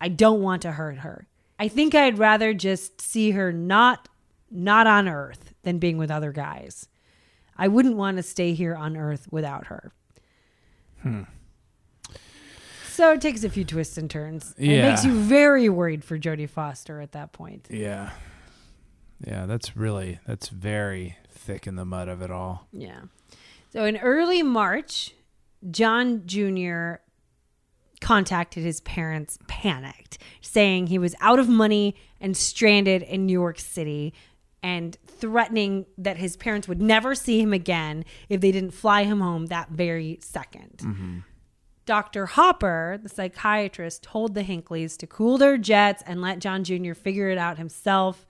[0.00, 1.26] I don't want to hurt her.
[1.58, 4.08] I think I'd rather just see her not
[4.50, 6.88] not on earth than being with other guys.
[7.56, 9.92] I wouldn't want to stay here on earth without her.
[11.02, 11.24] Hmm.
[12.98, 14.56] So it takes a few twists and turns.
[14.58, 14.90] It Yeah.
[14.90, 17.68] makes you very worried for Jodie Foster at that point.
[17.70, 18.10] Yeah.
[19.24, 22.66] Yeah, that's really that's very thick in the mud of it all.
[22.72, 23.02] Yeah.
[23.70, 25.14] So in early March,
[25.70, 26.94] John Jr.
[28.00, 33.60] contacted his parents, panicked, saying he was out of money and stranded in New York
[33.60, 34.12] City
[34.60, 39.20] and threatening that his parents would never see him again if they didn't fly him
[39.20, 41.22] home that very 2nd
[41.88, 42.26] Dr.
[42.26, 46.92] Hopper, the psychiatrist, told the Hinckleys to cool their jets and let John Jr.
[46.92, 48.26] figure it out himself.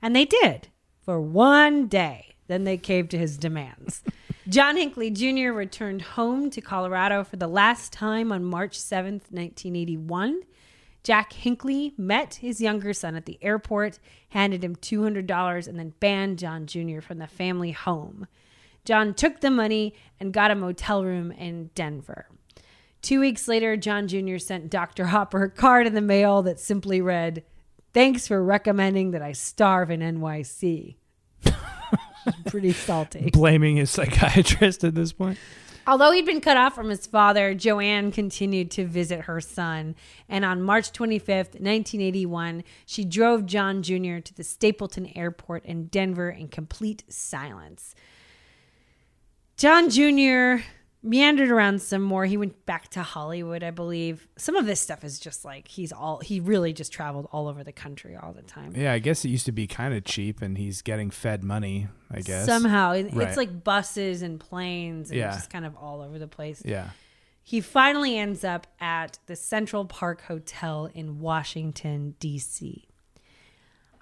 [0.00, 0.68] And they did
[1.02, 2.36] for one day.
[2.46, 4.02] Then they caved to his demands.
[4.48, 5.52] John Hinckley Jr.
[5.52, 10.40] returned home to Colorado for the last time on March 7th, 1981.
[11.02, 13.98] Jack Hinckley met his younger son at the airport,
[14.30, 17.02] handed him $200, and then banned John Jr.
[17.02, 18.28] from the family home.
[18.86, 22.28] John took the money and got a motel room in Denver.
[23.04, 24.38] Two weeks later, John Jr.
[24.38, 25.04] sent Dr.
[25.04, 27.44] Hopper a card in the mail that simply read,
[27.92, 30.96] Thanks for recommending that I starve in NYC.
[32.46, 33.28] Pretty salty.
[33.32, 35.38] Blaming his psychiatrist at this point.
[35.86, 39.96] Although he'd been cut off from his father, Joanne continued to visit her son.
[40.26, 44.20] And on March 25th, 1981, she drove John Jr.
[44.20, 47.94] to the Stapleton Airport in Denver in complete silence.
[49.58, 50.64] John Jr.
[51.04, 52.24] meandered around some more.
[52.24, 54.26] He went back to Hollywood, I believe.
[54.36, 57.62] Some of this stuff is just like he's all, he really just traveled all over
[57.62, 58.72] the country all the time.
[58.74, 61.88] Yeah, I guess it used to be kind of cheap and he's getting fed money,
[62.10, 62.46] I guess.
[62.46, 63.28] Somehow, Right.
[63.28, 65.32] it's like buses and planes and Yeah.
[65.32, 66.62] just kind of all over the place.
[66.64, 66.90] Yeah.
[67.42, 72.88] He finally ends up at the Central Park Hotel in Washington, D.C.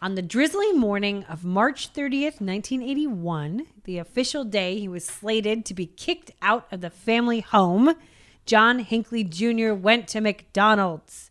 [0.03, 5.75] On the drizzly morning of March 30th, 1981, the official day he was slated to
[5.75, 7.95] be kicked out of the family home,
[8.45, 9.75] John Hinckley Jr.
[9.75, 11.31] went to McDonald's.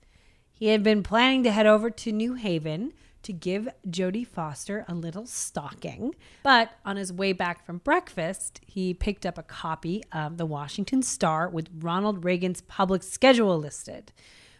[0.53, 2.93] He had been planning to head over to New Haven
[3.23, 8.93] to give Jodie Foster a little stalking, but on his way back from breakfast, he
[8.93, 14.13] picked up a copy of the Washington Star with Ronald Reagan's public schedule listed.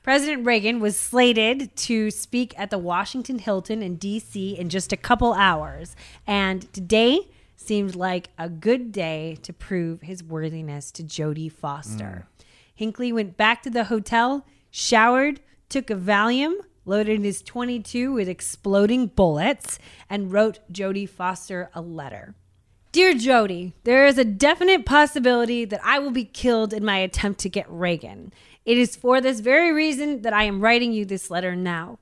[0.04, 4.58] President Reagan was slated to speak at the Washington Hilton in D.C.
[4.58, 5.96] in just a couple hours,
[6.26, 12.26] and today seemed like a good day to prove his worthiness to Jodie Foster.
[12.26, 12.44] Mm.
[12.74, 15.40] Hinckley went back to the hotel, showered,
[15.70, 19.78] took a Valium, loaded his 22 with exploding bullets,
[20.10, 22.34] and wrote Jodie Foster a letter.
[22.92, 27.40] Dear Jody, there is a definite possibility that I will be killed in my attempt
[27.40, 28.34] to get Reagan.
[28.66, 32.00] It is for this very reason that I am writing you this letter now.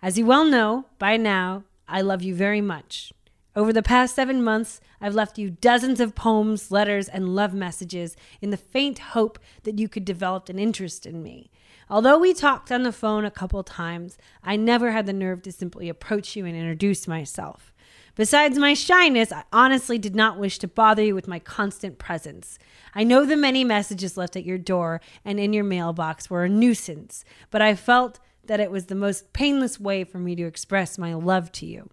[0.00, 3.12] As you well know by now, I love you very much.
[3.56, 8.16] Over the past seven months, I've left you dozens of poems, letters, and love messages
[8.40, 11.50] in the faint hope that you could develop an interest in me.
[11.90, 15.50] Although we talked on the phone a couple times, I never had the nerve to
[15.50, 17.74] simply approach you and introduce myself.
[18.18, 22.58] Besides my shyness, I honestly did not wish to bother you with my constant presence.
[22.92, 26.48] I know the many messages left at your door and in your mailbox were a
[26.48, 30.98] nuisance, but I felt that it was the most painless way for me to express
[30.98, 31.90] my love to you.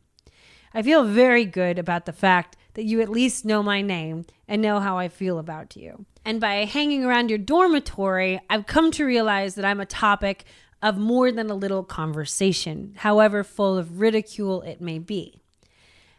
[0.73, 4.63] I feel very good about the fact that you at least know my name and
[4.63, 6.07] know how I feel about you.
[6.25, 10.45] And by hanging around your dormitory, I've come to realize that I'm a topic
[10.81, 15.43] of more than a little conversation, however full of ridicule it may be.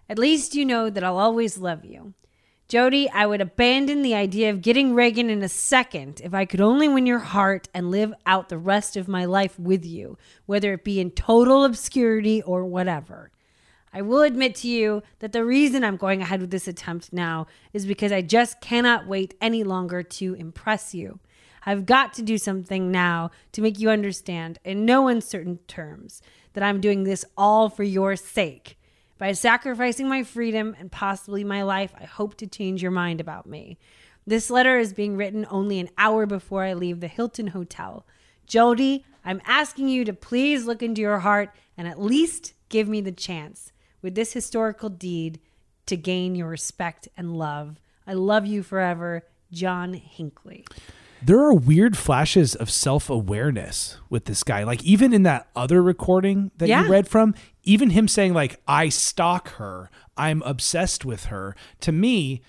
[0.08, 2.14] At least you know that I'll always love you.
[2.68, 6.60] Jody, I would abandon the idea of getting Reagan in a second if I could
[6.60, 10.72] only win your heart and live out the rest of my life with you, whether
[10.72, 13.30] it be in total obscurity or whatever.
[13.92, 17.46] I will admit to you that the reason I'm going ahead with this attempt now
[17.72, 21.20] is because I just cannot wait any longer to impress you.
[21.64, 26.20] I've got to do something now to make you understand, in no uncertain terms,
[26.52, 28.75] that I'm doing this all for your sake.
[29.18, 33.46] By sacrificing my freedom and possibly my life, I hope to change your mind about
[33.46, 33.78] me.
[34.26, 38.04] This letter is being written only an hour before I leave the Hilton Hotel.
[38.46, 43.00] Jody, I'm asking you to please look into your heart and at least give me
[43.00, 45.40] the chance with this historical deed
[45.86, 47.76] to gain your respect and love.
[48.06, 50.64] I love you forever, John Hinckley.
[51.22, 54.64] There are weird flashes of self awareness with this guy.
[54.64, 56.84] Like, even in that other recording that Yeah.
[56.84, 57.34] you read from,
[57.66, 62.40] even him saying, like, I stalk her, I'm obsessed with her, to me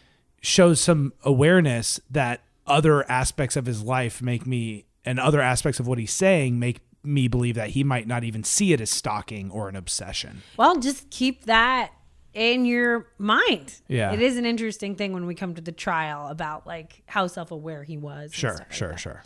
[0.42, 5.88] shows some awareness that other aspects of his life make me, and other aspects of
[5.88, 9.50] what he's saying make me believe that he might not even see it as stalking
[9.50, 10.44] or an obsession.
[10.56, 11.92] Well, just keep that
[12.34, 13.82] in your mind.
[13.88, 14.14] Yeah.
[14.14, 17.52] It is an interesting thing when we come to the trial about like how self
[17.52, 18.34] aware he was.
[18.34, 19.24] Sure, like sure, sure.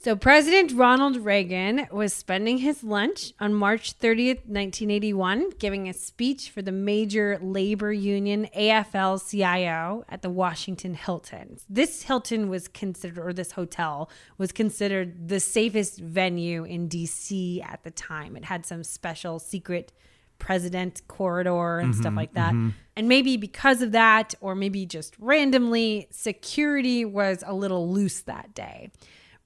[0.00, 6.50] So, President Ronald Reagan was spending his lunch on March 30th, 1981, giving a speech
[6.50, 11.58] for the major labor union AFL CIO at the Washington Hilton.
[11.68, 17.82] This Hilton was considered, or this hotel was considered the safest venue in DC at
[17.82, 18.36] the time.
[18.36, 19.90] It had some special secret
[20.38, 22.52] president corridor and stuff mm-hmm, like that.
[22.52, 22.68] Mm-hmm.
[22.94, 28.54] And maybe because of that, or maybe just randomly, security was a little loose that
[28.54, 28.92] day.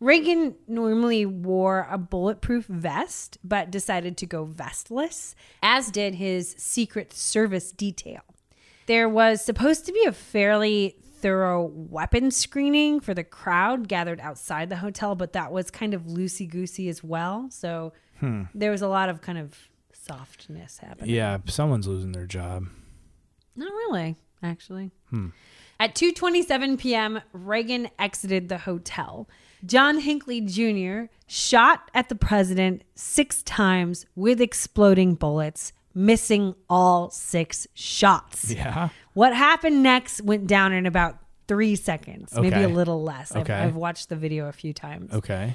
[0.03, 7.13] Reagan normally wore a bulletproof vest, but decided to go vestless, as did his Secret
[7.13, 8.23] Service detail.
[8.87, 14.71] There was supposed to be a fairly thorough weapon screening for the crowd gathered outside
[14.71, 17.47] the hotel, but that was kind of loosey goosey as well.
[17.51, 18.43] So hmm.
[18.57, 19.57] there was a lot of kind of
[19.93, 21.15] softness happening.
[21.15, 22.67] Yeah, someone's losing their job.
[23.55, 24.91] Not really, actually.
[25.11, 25.29] Hmm.
[25.79, 29.29] At 2:27 p.m., Reagan exited the hotel.
[29.65, 31.13] John Hinckley Jr.
[31.27, 38.51] shot at the president 6 times with exploding bullets, missing all 6 shots.
[38.51, 38.89] Yeah.
[39.15, 43.35] What happened next went down in about 3 seconds, maybe a little less.
[43.35, 45.13] I've, I've watched the video a few times.
[45.13, 45.55] Okay.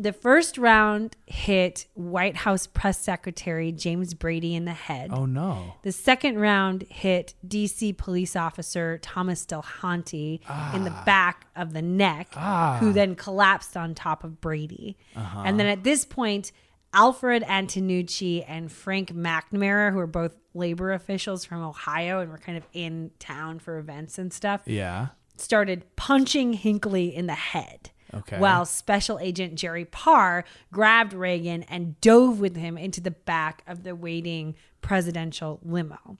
[0.00, 5.10] The first round hit White House press secretary James Brady in the head.
[5.12, 5.74] Oh no.
[5.82, 10.40] The second round hit DC police officer Thomas Delahanty
[10.74, 11.02] in the ah.
[11.04, 12.90] back of the neck, who ah.
[12.92, 14.96] then collapsed on top of Brady.
[15.16, 15.42] Uh-huh.
[15.44, 16.52] And then at this point,
[16.92, 22.56] Alfred Antonucci and Frank McNamara, who are both labor officials from Ohio and were kind
[22.56, 25.08] of in town for events and stuff, Yeah.
[25.36, 27.90] started punching Hinckley in the head.
[28.14, 28.38] Okay.
[28.38, 33.82] While Special Agent Jerry Parr grabbed Reagan and dove with him into the back of
[33.82, 36.18] the waiting presidential limo.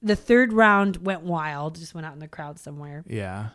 [0.00, 3.04] The third round went wild, just went out in the crowd somewhere.
[3.06, 3.48] Yeah.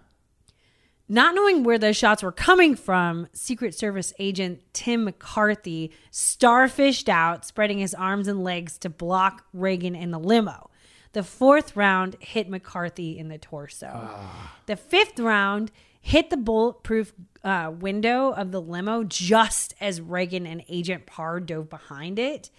[1.09, 7.45] Not knowing where the shots were coming from, Secret Service agent Tim McCarthy starfished out,
[7.45, 10.69] spreading his arms and legs to block Reagan in the limo.
[11.11, 13.91] The fourth round hit McCarthy in the torso.
[13.93, 14.55] Ah.
[14.65, 15.71] The fifth round
[16.05, 17.13] hit the bulletproof
[17.45, 22.49] uh, window of the limo just as Reagan and Agent Parr dove behind it.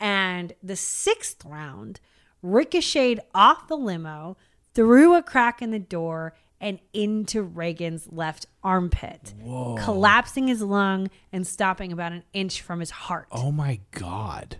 [0.00, 2.00] And the sixth round
[2.42, 4.38] ricocheted off the limo,
[4.74, 9.34] through a crack in the door, and into Reagan's left armpit,
[9.78, 13.28] collapsing his lung and stopping about an inch from his heart.
[13.30, 14.56] Oh my god.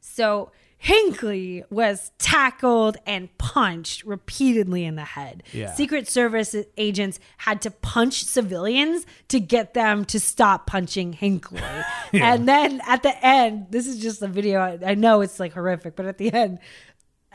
[0.00, 5.42] So Hinckley was tackled and punched repeatedly in the head.
[5.52, 5.74] Yeah.
[5.74, 11.60] Secret Service agents had to punch civilians to get them to stop punching Hinckley.
[12.10, 14.60] And then at the end, this is just a video.
[14.60, 16.58] I, I know it's like horrific, but at the end,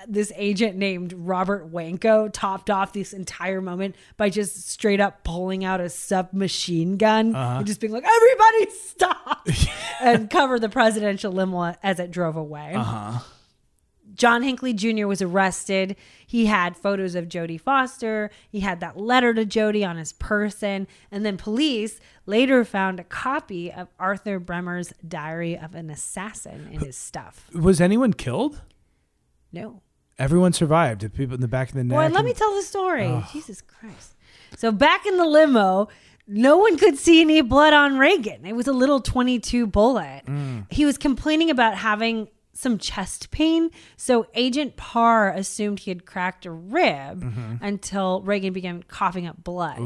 [0.08, 5.64] this agent named Robert Wanko topped off this entire moment by just straight up pulling
[5.64, 7.58] out a submachine gun uh-huh.
[7.58, 9.48] and just being like, everybody stop
[10.02, 12.74] and cover the presidential limo as it drove away.
[12.76, 13.20] Uh-huh.
[14.16, 15.08] John Hinckley Jr.
[15.08, 15.96] was arrested.
[16.26, 18.30] He had photos of Jodie Foster.
[18.50, 20.88] He had that letter to Jodie on his person.
[21.12, 26.80] And then police later found a copy of Arthur Bremer's Diary of an Assassin in
[26.82, 27.50] his stuff.
[27.54, 28.62] Was anyone killed?
[29.52, 29.82] No.
[30.20, 31.02] Everyone survived.
[31.02, 31.96] The people in the back of the neck.
[31.96, 33.24] Boy, let and- me tell the story.
[33.32, 34.16] Jesus Christ.
[34.56, 35.90] So back in the limo,
[36.28, 38.46] no one could see any blood on Reagan.
[38.46, 40.22] It was a little 22 bullet.
[40.26, 40.72] Mm.
[40.72, 43.72] He was complaining about having some chest pain.
[43.98, 47.56] So Agent Parr assumed he had cracked a rib mm-hmm.
[47.64, 49.80] until Reagan began coughing up blood.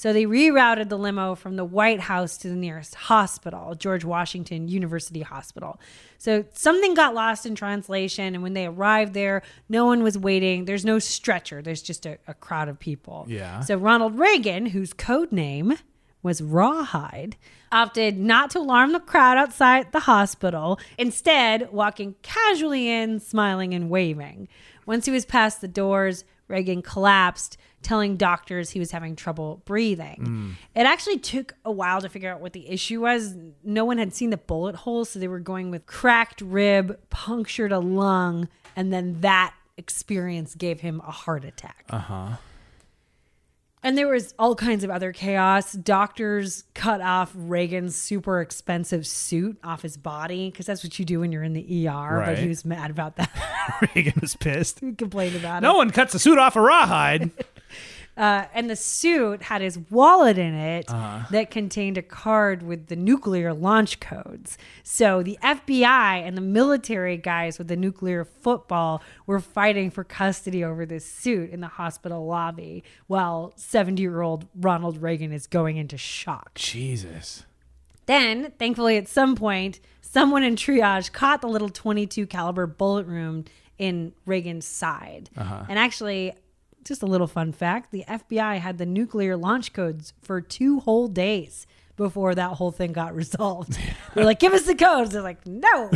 [0.00, 4.66] So they rerouted the limo from the White House to the nearest hospital, George Washington
[4.66, 5.78] University Hospital.
[6.16, 8.34] So something got lost in translation.
[8.34, 10.64] And when they arrived there, no one was waiting.
[10.64, 13.26] There's no stretcher, there's just a, a crowd of people.
[13.28, 13.60] Yeah.
[13.60, 15.74] So Ronald Reagan, whose code name
[16.22, 17.36] was Rawhide,
[17.70, 23.90] opted not to alarm the crowd outside the hospital, instead, walking casually in, smiling and
[23.90, 24.48] waving.
[24.86, 30.56] Once he was past the doors, Reagan collapsed, telling doctors he was having trouble breathing.
[30.74, 33.34] It actually took a while to figure out what the issue was.
[33.64, 37.72] No one had seen the bullet holes, so they were going with cracked rib, punctured
[37.72, 41.86] a lung, and then that experience gave him a heart attack.
[41.90, 42.28] Uh huh.
[43.82, 45.72] And there was all kinds of other chaos.
[45.72, 51.20] Doctors cut off Reagan's super expensive suit off his body because that's what you do
[51.20, 52.22] when you're in the ER.
[52.26, 53.30] But he was mad about that.
[53.94, 54.80] Reagan was pissed.
[54.80, 55.72] he complained about No it.
[55.72, 57.30] No one cuts a suit off a rawhide.
[58.20, 60.86] Uh, and the suit had his wallet in it
[61.30, 64.58] that contained a card with the nuclear launch codes.
[64.82, 70.62] So the FBI and the military guys with the nuclear football were fighting for custody
[70.62, 75.78] over this suit in the hospital lobby while 70 year old Ronald Reagan is going
[75.78, 76.56] into shock.
[76.56, 77.44] Jesus.
[78.04, 83.48] Then, thankfully, at some point, someone in triage caught the little 22 caliber bullet wound
[83.78, 85.30] in Reagan's side.
[85.70, 86.34] And actually,
[86.84, 91.08] just a little fun fact: the FBI had the nuclear launch codes for two whole
[91.08, 91.66] days
[91.96, 93.78] before that whole thing got resolved.
[94.14, 95.90] They're like, "Give us the codes." They're like, "No."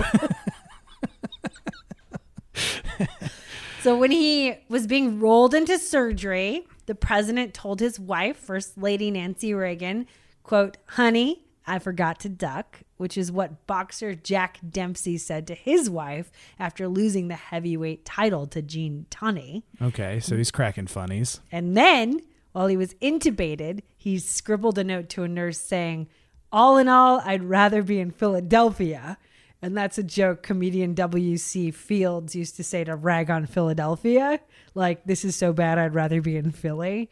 [3.83, 9.11] so when he was being rolled into surgery, the president told his wife, First Lady
[9.11, 10.07] Nancy Reagan,
[10.43, 15.91] "quote Honey, I forgot to duck." Which is what boxer Jack Dempsey said to his
[15.91, 19.65] wife after losing the heavyweight title to Gene Tunney.
[19.83, 21.41] Okay, so he's cracking funnies.
[21.51, 22.21] And then,
[22.53, 26.09] while he was intubated, he scribbled a note to a nurse saying,
[26.53, 29.19] All in all, I'd rather be in Philadelphia.
[29.61, 31.71] And that's a joke comedian W.C.
[31.71, 34.39] Fields used to say to rag on Philadelphia.
[34.75, 37.11] Like, this is so bad, I'd rather be in Philly.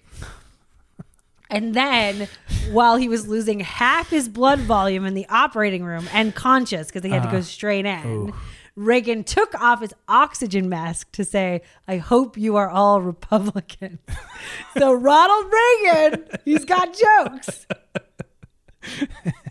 [1.53, 2.29] And then,
[2.71, 7.05] while he was losing half his blood volume in the operating room and conscious because
[7.05, 7.43] he had to go uh-huh.
[7.43, 8.33] straight in,
[8.75, 13.99] Reagan took off his oxygen mask to say, I hope you are all Republican.
[14.79, 17.67] so, Ronald Reagan, he's got jokes.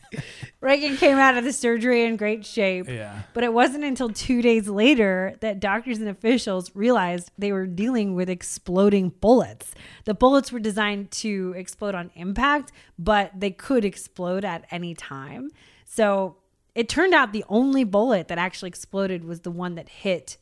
[0.62, 2.88] Reagan came out of the surgery in great shape.
[2.88, 3.24] Yeah.
[3.34, 8.14] But it wasn't until two days later that doctors and officials realized they were dealing
[8.14, 9.74] with exploding bullets.
[10.06, 15.50] The bullets were designed to explode on impact, but they could explode at any time.
[15.86, 16.38] So
[16.76, 20.38] it turned out the only bullet that actually exploded was the one that hit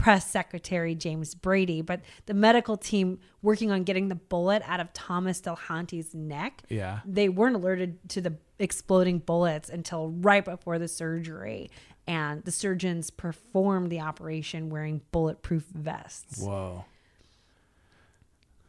[0.00, 4.92] press secretary James Brady, but the medical team working on getting the bullet out of
[4.92, 7.00] Thomas Delahanty's neck, Yeah.
[7.04, 11.70] they weren't alerted to the exploding bullets until right before the surgery.
[12.06, 16.40] And the surgeons performed the operation wearing bulletproof vests.
[16.42, 16.84] Whoa.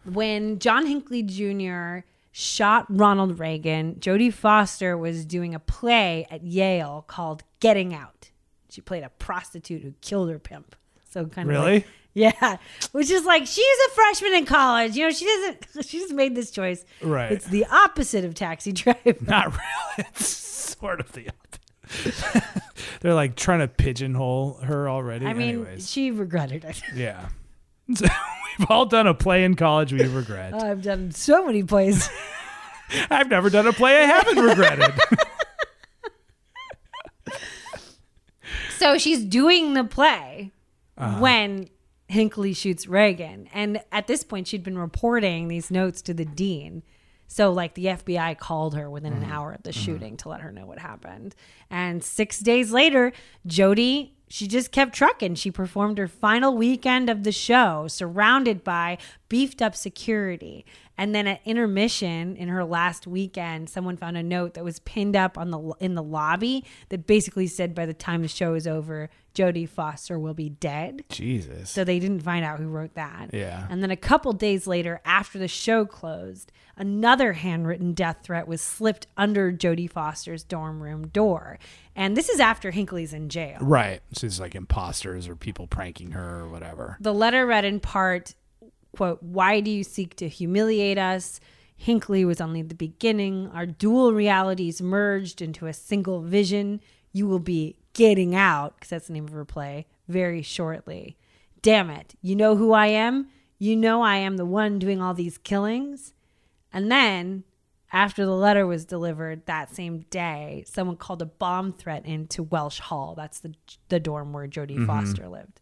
[0.04, 2.06] When John Hinckley Jr.
[2.32, 8.30] shot Ronald Reagan, Jodie Foster was doing a play at Yale called Getting Out.
[8.70, 10.76] She played a prostitute who killed her pimp.
[11.12, 11.74] So kind of Really?
[11.76, 12.58] like- yeah,
[12.92, 14.96] which is like she's a freshman in college.
[14.98, 15.68] You know, she doesn't.
[15.88, 16.84] She just made this choice.
[17.02, 17.32] Right.
[17.32, 19.16] It's the opposite of Taxi Driver.
[19.22, 20.10] Not really.
[20.10, 22.44] It's sort of the opposite.
[23.02, 25.26] They're like trying to pigeonhole her already.
[25.26, 25.90] I mean, Anyways.
[25.90, 26.82] she regretted it.
[26.96, 27.30] yeah.
[27.94, 28.06] So
[28.60, 30.54] we've all done a play in college we regret.
[30.54, 32.10] Oh, I've done so many plays.
[33.10, 34.94] I've never done a play I haven't regretted.
[38.78, 40.52] So she's doing the play
[41.02, 41.20] Uh-huh.
[41.20, 41.68] when
[42.08, 43.48] Hinckley shoots Reagan.
[43.54, 46.84] And at this point, she'd been reporting these notes to the dean.
[47.28, 49.24] So, like, the FBI called her within Mm-hmm.
[49.24, 51.34] an hour of the shooting to let her know what happened.
[51.70, 53.14] And six days later,
[53.48, 55.36] Jodie, she just kept trucking.
[55.36, 58.98] She performed her final weekend of the show, surrounded by
[59.32, 60.66] beefed up security.
[60.98, 65.16] And then at intermission in her last weekend, someone found a note that was pinned
[65.16, 68.68] up on the in the lobby that basically said, "By the time the show is
[68.68, 71.72] over, Jodie Foster will be dead." Jesus.
[71.72, 73.30] So they didn't find out who wrote that.
[73.34, 73.66] Yeah.
[73.70, 78.62] And then a couple days later, after the show closed, another handwritten death threat was
[78.62, 81.58] slipped under Jodie Foster's dorm room door.
[81.96, 83.58] And this is after Hinckley's in jail.
[83.62, 84.02] right.
[84.12, 86.98] So it's like imposters or people pranking her or whatever.
[87.00, 88.36] The letter read in part,
[88.96, 91.40] quote, Why do you seek to humiliate us?
[91.76, 93.50] Hinckley was only the beginning.
[93.54, 96.80] Our dual realities merged into a single vision.
[97.12, 101.18] You will be getting out, because that's the name of her play, very shortly.
[101.62, 102.16] Damn it.
[102.22, 103.28] You know who I am?
[103.58, 106.14] You know I am the one doing all these killings?
[106.74, 107.44] And then,
[107.92, 112.80] after the letter was delivered that same day, someone called a bomb threat into Welch
[112.80, 113.14] Hall.
[113.16, 113.54] That's the
[113.90, 114.88] the dorm where Jodie mm-hmm.
[114.88, 115.61] Foster lived.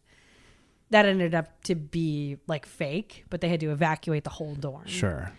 [0.92, 4.88] That ended up to be like fake, but they had to evacuate the whole dorm.
[4.88, 5.32] Sure.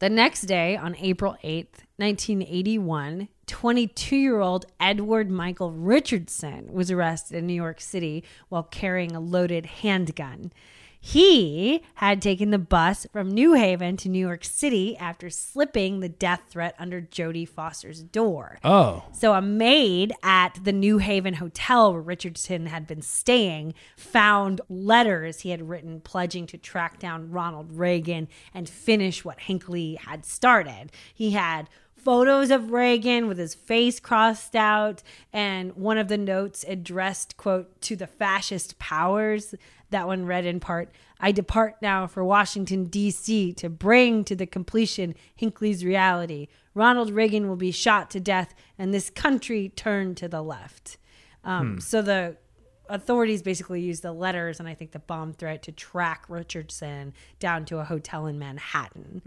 [0.00, 7.36] The next day, on April 8th, 1981, 22 year old Edward Michael Richardson was arrested
[7.38, 10.52] in New York City while carrying a loaded handgun.
[11.06, 16.08] He had taken the bus from New Haven to New York City after slipping the
[16.08, 18.58] death threat under Jodie Foster's door.
[18.64, 19.04] Oh.
[19.12, 25.40] So a maid at the New Haven hotel where Richardson had been staying found letters
[25.40, 30.90] he had written pledging to track down Ronald Reagan and finish what Hinckley had started.
[31.14, 31.68] He had
[32.04, 35.02] photos of Reagan with his face crossed out
[35.32, 39.54] and one of the notes addressed quote to the fascist powers
[39.90, 40.90] that one read in part
[41.20, 43.52] I depart now for Washington D.C.
[43.54, 48.92] to bring to the completion Hinckley's reality Ronald Reagan will be shot to death and
[48.92, 50.98] this country turned to the left
[51.44, 52.36] um, so the
[52.88, 57.64] authorities basically used the letters and I think the bomb threat to track Richardson down
[57.66, 59.22] to a hotel in Manhattan.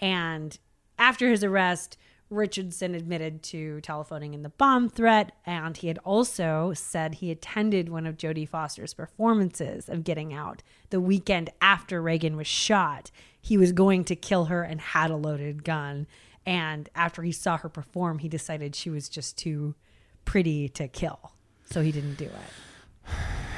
[0.00, 0.58] And
[0.98, 1.96] after his arrest,
[2.30, 7.88] Richardson admitted to telephoning in the bomb threat, and he had also said he attended
[7.88, 13.10] one of Jodie Foster's performances of Getting Out the weekend after Reagan was shot.
[13.40, 16.06] He was going to kill her and had a loaded gun.
[16.46, 19.74] And after he saw her perform, he decided she was just too
[20.24, 21.32] pretty to kill.
[21.70, 23.12] So he didn't do it.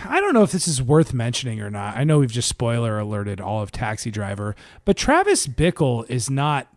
[0.04, 1.96] I don't know if this is worth mentioning or not.
[1.96, 6.71] I know we've just spoiler alerted all of Taxi Driver, but Travis Bickle is not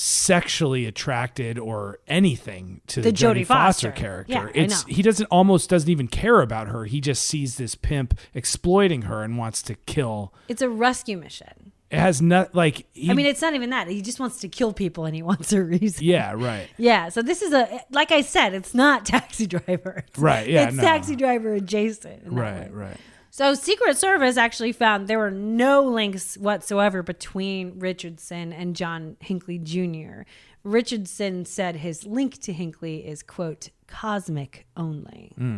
[0.00, 3.92] sexually attracted or anything to the, The Jodie Foster, Foster.
[3.92, 4.32] character.
[4.32, 6.84] Yeah, it's he doesn't almost doesn't even care about her.
[6.84, 10.32] He just sees this pimp exploiting her and wants to kill.
[10.46, 11.72] It's a rescue mission.
[11.90, 13.88] It has not like he, I mean, it's not even that.
[13.88, 16.04] He just wants to kill people and he wants a reason.
[16.04, 16.68] yeah, right.
[16.76, 20.04] Yeah, so this is a like I said, it's not Taxi Driver.
[20.06, 20.82] It's- Right, yeah, it's no.
[20.84, 22.22] Taxi Driver adjacent.
[22.26, 22.96] Right, right.
[23.30, 29.58] So Secret Service actually found there were no links whatsoever between Richardson and John Hinckley
[29.58, 30.22] Jr.
[30.64, 35.32] Richardson said his link to Hinckley is quote cosmic only.
[35.36, 35.56] Hmm.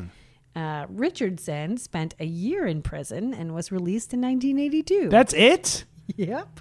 [0.55, 5.09] Uh, Richardson spent a year in prison and was released in 1982.
[5.09, 5.85] That's it?
[6.17, 6.61] Yep.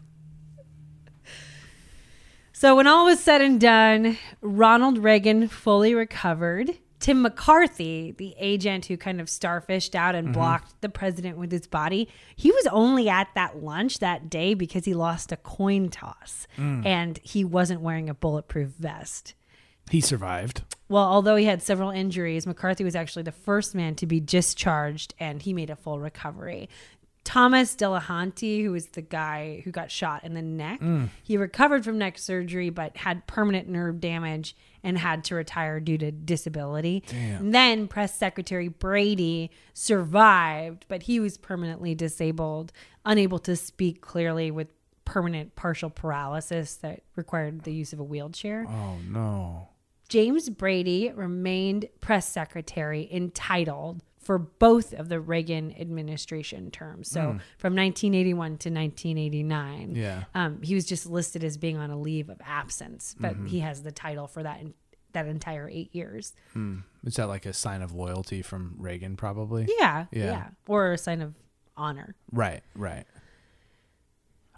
[2.53, 6.77] So when all was said and done, Ronald Reagan fully recovered.
[6.99, 10.34] Tim McCarthy, the agent who kind of starfished out and mm-hmm.
[10.34, 14.85] blocked the president with his body, he was only at that lunch that day because
[14.85, 16.85] he lost a coin toss mm.
[16.85, 19.34] and he wasn't wearing a bulletproof vest.
[19.89, 20.61] He survived.
[20.89, 25.15] Well, although he had several injuries, McCarthy was actually the first man to be discharged
[25.19, 26.69] and he made a full recovery.
[27.23, 31.09] Thomas Delahanty, who was the guy who got shot in the neck, mm.
[31.23, 35.97] he recovered from neck surgery but had permanent nerve damage and had to retire due
[35.97, 37.03] to disability.
[37.41, 42.72] Then Press Secretary Brady survived, but he was permanently disabled,
[43.06, 44.68] unable to speak clearly with
[45.06, 48.65] permanent partial paralysis that required the use of a wheelchair.
[48.69, 49.69] Oh no.
[50.07, 57.10] James Brady remained press secretary entitled for both of the Reagan administration terms.
[57.10, 59.95] So from 1981 to 1989.
[59.95, 60.26] Yeah.
[60.35, 63.47] Um, he was just listed as being on a leave of absence, but Mm-hmm.
[63.47, 64.76] he has the title for that in,
[65.14, 66.34] that entire eight years.
[67.03, 69.68] Is that like a sign of loyalty from Reagan probably?
[69.80, 70.26] Yeah, Yeah.
[70.26, 70.47] yeah.
[70.68, 71.34] Or a sign of
[71.76, 72.14] honor.
[72.31, 73.06] Right, right.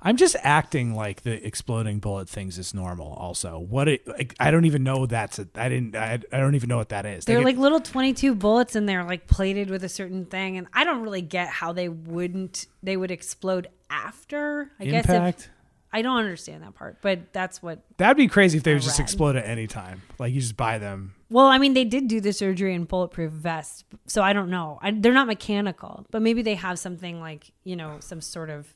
[0.03, 3.13] I'm just acting like the exploding bullet things is normal.
[3.13, 6.55] Also, what it like, I don't even know that's a, I didn't I, I don't
[6.55, 7.25] even know what that is.
[7.25, 10.57] They're Like, like little 22 bullets and they're like plated with a certain thing.
[10.57, 14.71] And I don't really get how they wouldn't, they would explode after.
[14.79, 15.39] I guess impact.
[15.41, 15.49] if,
[15.93, 18.99] I don't understand that part, but that's what That'd be crazy if they would just
[18.99, 20.01] explode at any time.
[20.17, 21.13] Like you just buy them.
[21.29, 24.79] Well, I mean, they did do the surgery in bulletproof vests, so I don't know.
[24.81, 28.73] I, they're not mechanical, but maybe they have something like you know some sort of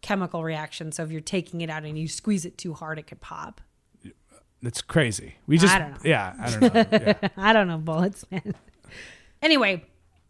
[0.00, 0.92] chemical reaction.
[0.92, 3.60] So if you're taking it out and you squeeze it too hard, it could pop.
[4.62, 5.36] It's crazy.
[5.46, 5.96] We just don't know.
[6.04, 6.84] yeah, I don't know.
[6.90, 7.28] Yeah.
[7.36, 8.54] I don't know bullets, man.
[9.40, 9.84] anyway,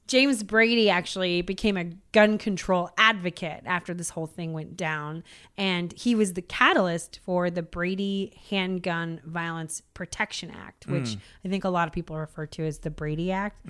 [0.09, 5.23] James Brady actually became a gun control advocate after this whole thing went down.
[5.59, 11.65] And he was the catalyst for the Brady Handgun Violence Protection Act, which I think
[11.65, 13.65] a lot of people refer to as the Brady Act,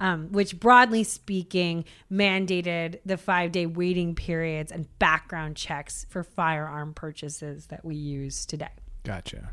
[0.00, 6.92] um, which broadly speaking mandated the five day waiting periods and background checks for firearm
[6.92, 8.68] purchases that we use today.
[9.04, 9.50] Gotcha.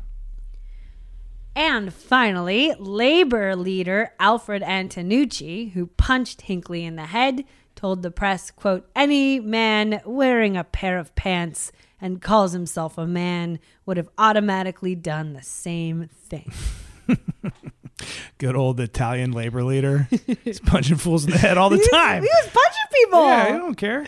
[1.54, 8.50] And finally, labor leader Alfred Antonucci, who punched Hinckley in the head, told the press,
[8.50, 14.08] quote, any man wearing a pair of pants and calls himself a man would have
[14.18, 16.52] automatically done the same thing.
[18.38, 20.08] Good old Italian labor leader.
[20.42, 22.22] He's punching fools in the head all the time.
[22.22, 23.24] He was punching people.
[23.26, 24.06] Yeah, I don't care.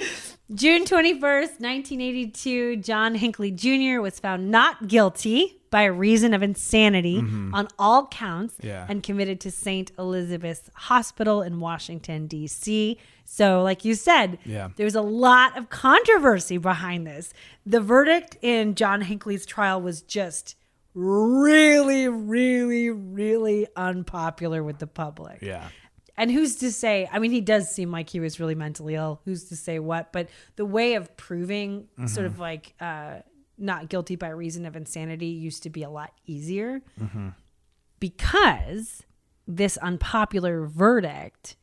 [0.52, 4.00] June 21st, 1982, John Hinckley Jr.
[4.00, 7.54] was found not guilty by reason of insanity mm-hmm.
[7.54, 8.86] on all counts Yeah.
[8.88, 9.90] and committed to St.
[9.98, 12.98] Elizabeth's Hospital in Washington, D.C.
[13.24, 14.68] So, like you said, Yeah.
[14.78, 17.32] was a lot of controversy behind this.
[17.64, 20.56] The verdict in John Hinckley's trial was just
[20.94, 25.40] really, really, really unpopular with the public.
[25.42, 25.68] Yeah.
[26.16, 27.08] And who's to say?
[27.12, 29.20] I mean, he does seem like he was really mentally ill.
[29.24, 30.12] Who's to say what?
[30.12, 33.16] But the way of proving sort of like uh,
[33.58, 36.82] not guilty by reason of insanity used to be a lot easier
[38.00, 39.02] because
[39.46, 41.56] this unpopular verdict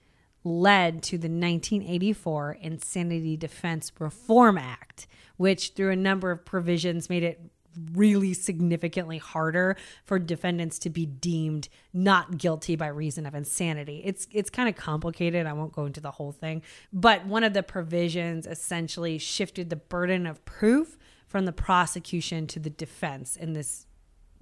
[0.44, 5.06] led to the 1984 Insanity Defense Reform Act,
[5.38, 7.51] which, through a number of provisions, made it
[7.94, 14.02] really significantly harder for defendants to be deemed not guilty by reason of insanity.
[14.04, 15.46] It's it's kind of complicated.
[15.46, 16.62] I won't go into the whole thing,
[16.92, 22.60] but one of the provisions essentially shifted the burden of proof from the prosecution to
[22.60, 23.88] the defense in this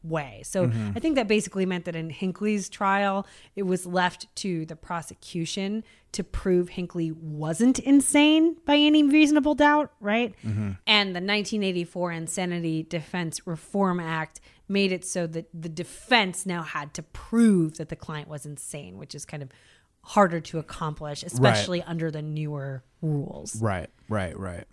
[0.04, 0.42] way.
[0.46, 0.92] So Mm-hmm.
[0.96, 5.84] I think that basically meant that in Hinckley's trial, it was left to the prosecution
[6.12, 10.36] to prove Hinckley wasn't insane by any reasonable doubt, right?
[10.44, 10.72] Mm-hmm.
[10.88, 16.94] And the 1984 Insanity Defense Reform Act made it so that the defense now had
[16.96, 19.50] to prove that the client was insane, which is kind of
[20.04, 23.62] harder to accomplish, especially under the newer rules.
[23.62, 24.66] Right, right, right.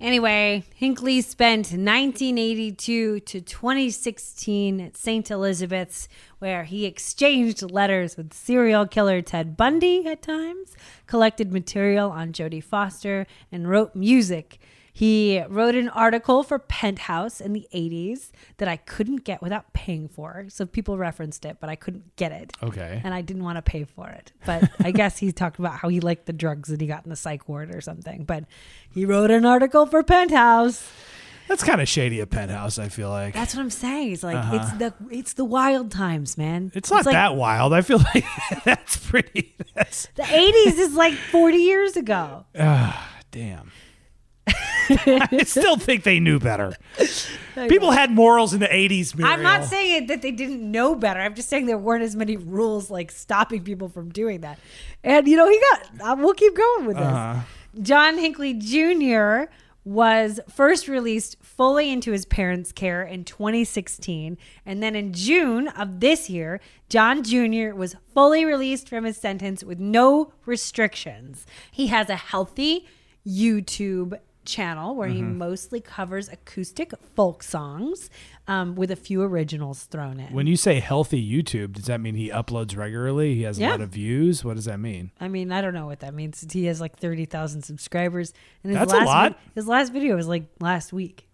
[0.00, 5.30] Anyway, Hinckley spent 1982 to 2016 at St.
[5.30, 6.08] Elizabeth's,
[6.38, 10.74] where he exchanged letters with serial killer Ted Bundy at times,
[11.06, 14.58] collected material on Jodie Foster, and wrote music.
[15.00, 20.08] He wrote an article for Penthouse in the 80s that I couldn't get without paying
[20.08, 20.44] for.
[20.50, 22.52] So people referenced it, but I couldn't get it.
[22.62, 23.00] Okay.
[23.02, 24.32] And I didn't want to pay for it.
[24.44, 27.08] But I guess he talked about how he liked the drugs that he got in
[27.08, 28.24] the psych ward or something.
[28.24, 28.44] But
[28.90, 30.86] he wrote an article for Penthouse.
[31.48, 33.32] That's kind of shady at Penthouse, I feel like.
[33.32, 34.12] That's what I'm saying.
[34.12, 36.66] It's like it's the it's the wild times, man.
[36.66, 36.78] Uh-huh.
[36.78, 37.72] it's not like that wild.
[37.72, 38.26] I feel like
[38.66, 39.56] that's pretty.
[39.74, 42.44] That's the 80s is like 40 years ago.
[42.60, 43.72] Ah, damn.
[44.90, 46.76] I still think they knew better.
[47.68, 49.36] People had morals in the 80s, Muriel.
[49.36, 51.20] I'm not saying that they didn't know better.
[51.20, 54.58] I'm just saying there weren't as many rules like stopping people from doing that.
[55.04, 55.90] And you know, he got.
[56.00, 57.06] Uh, we'll keep going with this.
[57.06, 57.40] Uh-huh.
[57.80, 59.52] John Hinckley Jr.
[59.84, 64.36] was first released fully into his parents' care in 2016,
[64.66, 67.74] and then in June of this year, John Jr.
[67.74, 71.46] was fully released from his sentence with no restrictions.
[71.70, 72.86] He has a healthy
[73.26, 74.18] YouTube
[74.50, 78.10] channel where he mostly covers acoustic folk songs
[78.48, 80.32] um, with a few originals thrown in.
[80.32, 83.34] When you say healthy YouTube, does that mean he uploads regularly?
[83.34, 84.44] He has a lot of views?
[84.44, 85.10] What does that mean?
[85.20, 86.44] I mean, I don't know what that means.
[86.52, 88.32] He has like 30,000 subscribers.
[88.64, 89.38] And his That's a last lot.
[89.54, 91.26] his last video was like last week.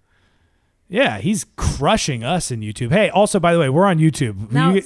[0.89, 2.93] Yeah, he's crushing us in YouTube.
[2.93, 4.53] Hey, also, by the way, we're on YouTube.
[4.53, 4.83] No, You-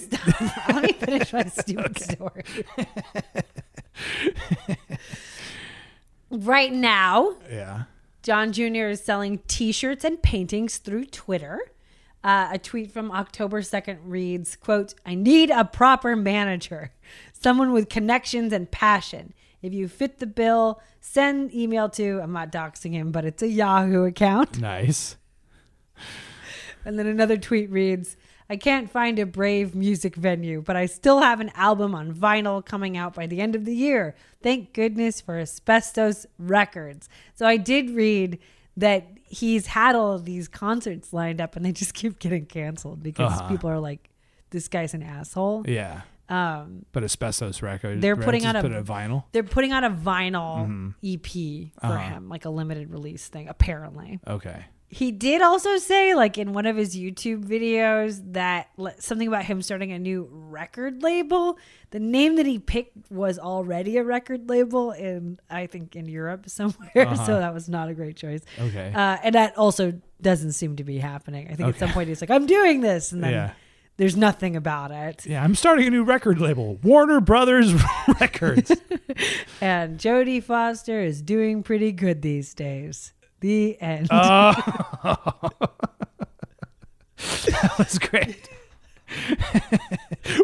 [0.74, 2.42] let me finish my stupid story.
[6.30, 7.84] right now, yeah.
[8.22, 8.88] John Jr.
[8.88, 11.60] is selling T-shirts and paintings through Twitter.
[12.22, 16.92] Uh, a tweet from October 2nd reads, quote, I need a proper manager,
[17.32, 19.32] someone with connections and passion.
[19.62, 23.48] If you fit the bill, send email to, I'm not doxing him, but it's a
[23.48, 24.60] Yahoo account.
[24.60, 25.16] Nice.
[26.84, 28.16] And then another tweet reads,
[28.50, 32.64] I can't find a brave music venue, but I still have an album on vinyl
[32.64, 34.16] coming out by the end of the year.
[34.42, 37.08] Thank goodness for Asbestos Records.
[37.34, 38.38] So I did read
[38.76, 43.02] that he's had all of these concerts lined up and they just keep getting canceled
[43.02, 43.48] because Uh-huh.
[43.48, 44.10] people are like,
[44.50, 45.64] this guy's an asshole.
[45.68, 46.00] Yeah.
[46.28, 48.00] Um, But asbestos record.
[48.00, 49.24] They're putting out a- put it vinyl.
[49.32, 50.90] they're putting out a vinyl Mm-hmm.
[51.04, 51.98] EP for Uh-huh.
[52.14, 54.18] him, like a limited release thing, apparently.
[54.26, 54.64] Okay.
[54.92, 59.62] He did also say, like in one of his YouTube videos, that something about him
[59.62, 61.58] starting a new record label.
[61.90, 66.48] The name that he picked was already a record label in, I think, in Europe
[66.50, 67.14] somewhere.
[67.16, 68.42] So that was not a great choice.
[68.58, 68.66] Uh-huh.
[68.66, 68.92] Okay.
[68.92, 71.48] Uh, and that also doesn't seem to be happening.
[71.50, 73.12] I think at some point he's like, I'm doing this.
[73.12, 73.52] And then Yeah.
[73.96, 75.24] there's nothing about it.
[75.24, 77.72] yeah, I'm starting a new record label, Warner Brothers
[78.20, 78.72] Records.
[79.60, 83.12] And Jodie Foster is doing pretty good these days.
[83.40, 84.08] The end.
[84.10, 84.52] Oh.
[87.46, 88.48] that was great.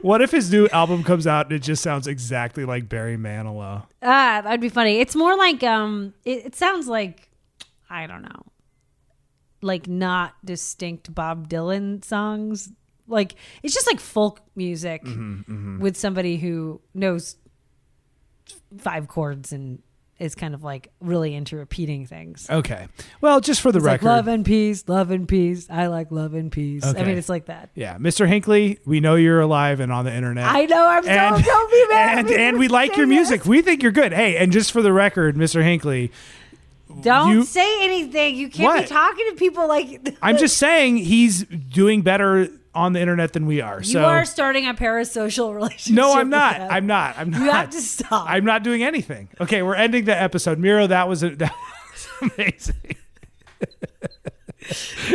[0.03, 3.85] what if his new album comes out and it just sounds exactly like Barry Manilow?
[4.03, 4.99] Ah, that'd be funny.
[4.99, 7.29] It's more like um it, it sounds like
[7.89, 8.43] I don't know.
[9.63, 12.71] Like not distinct Bob Dylan songs.
[13.07, 17.37] Like it's just like folk music Mm-hmm, with somebody who knows
[18.79, 19.81] five chords and
[20.19, 22.49] is kind of like really into repeating things.
[22.49, 22.89] Okay.
[23.21, 24.07] Well, just for the It's like record.
[24.07, 25.67] love and peace, love and peace.
[25.71, 26.85] I like love and peace.
[26.87, 27.69] I mean, it's like that.
[27.75, 28.27] yeah, Mr.
[28.27, 30.47] Hinckley, we know you're alive and on the internet.
[30.47, 30.87] I know.
[30.89, 32.19] I'm and, so don't be mad.
[32.19, 33.41] and, and we like your music.
[33.43, 33.49] this.
[33.49, 34.13] We think you're good.
[34.13, 35.63] Hey, and just for the record, Mr.
[35.63, 36.11] Hinckley,
[37.03, 38.37] Don't you- say anything.
[38.37, 38.83] You can't What?
[38.83, 40.17] be talking to people like.
[40.23, 43.79] I'm just saying he's doing better on the internet than we are.
[43.79, 45.95] You so are starting a parasocial relationship.
[45.97, 46.61] no, I'm not.
[46.61, 47.19] I'm not.
[47.19, 47.41] I'm not.
[47.41, 48.27] You have to stop.
[48.29, 49.29] I'm not doing anything.
[49.41, 50.59] Okay, we're ending the episode.
[50.59, 51.55] Miro, that was a, that
[51.93, 52.77] was amazing.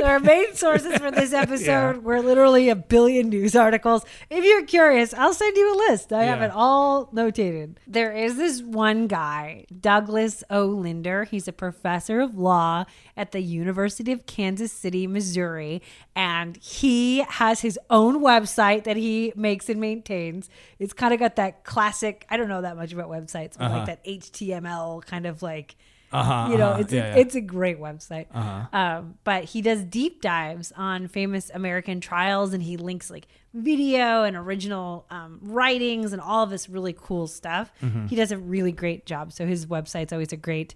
[0.03, 4.05] Our main sources for this episode were literally a billion news articles.
[4.29, 6.13] If you're curious, I'll send you a list.
[6.13, 7.75] I have it all notated.
[7.87, 10.65] There is this one guy, Douglas O.
[10.65, 11.25] Linder.
[11.25, 12.85] He's a professor of law
[13.17, 15.81] at the University of Kansas City, Missouri,
[16.15, 20.49] and he has his own website that he makes and maintains.
[20.79, 23.71] It's kind of got that classic, I don't know that much about websites, but like
[23.71, 23.85] uh-huh.
[23.85, 25.75] that HTML kind of like
[26.13, 26.81] Uh-huh, you know, uh-huh.
[26.81, 27.21] it's Yeah, a, yeah.
[27.21, 28.27] it's a great website.
[28.73, 34.23] Um, but he does deep dives on famous American trials, and he links like video
[34.23, 37.71] and original um, writings and all of this really cool stuff.
[37.81, 38.07] Mm-hmm.
[38.07, 39.31] He does a really great job.
[39.33, 40.75] So his website's always a great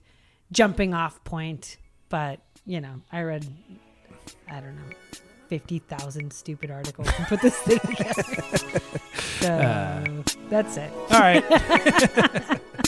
[0.52, 1.78] jumping off point.
[2.10, 3.46] But you know, I read,
[4.50, 4.96] I don't know.
[5.48, 8.24] 50,000 stupid articles and put this thing together.
[9.42, 10.24] So Uh.
[10.50, 10.92] that's it.
[11.12, 11.44] All right.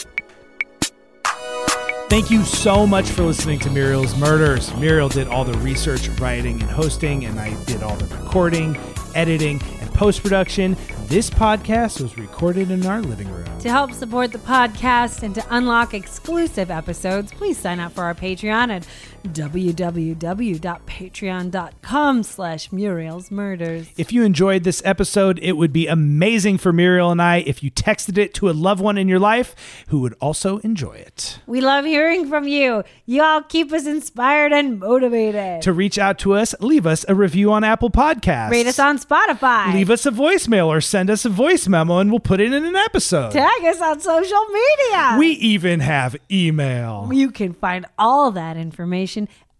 [2.10, 4.74] Thank you so much for listening to Muriel's Murders.
[4.78, 8.78] Muriel did all the research, writing, and hosting, and I did all the recording,
[9.14, 10.78] editing, and post production.
[11.08, 13.46] This podcast was recorded in our living room.
[13.60, 18.16] To help support the podcast and to unlock exclusive episodes, please sign up for our
[18.16, 18.88] Patreon at
[19.24, 23.88] www.patreon.com slash Muriel's Murders.
[23.98, 27.72] If you enjoyed this episode, it would be amazing for Muriel and I if you
[27.72, 29.56] texted it to a loved one in your life
[29.88, 31.40] who would also enjoy it.
[31.48, 32.84] We love hearing from you.
[33.06, 35.62] You all keep us inspired and motivated.
[35.64, 38.52] To reach out to us, leave us a review on Apple Podcasts.
[38.52, 39.74] Rate us on Spotify.
[39.74, 42.66] Leave us a voicemail or send us a voice memo and we'll put it in
[42.66, 43.32] an episode.
[43.32, 45.16] Tag us on social media.
[45.18, 47.10] We even have email.
[47.12, 49.07] You can find all that information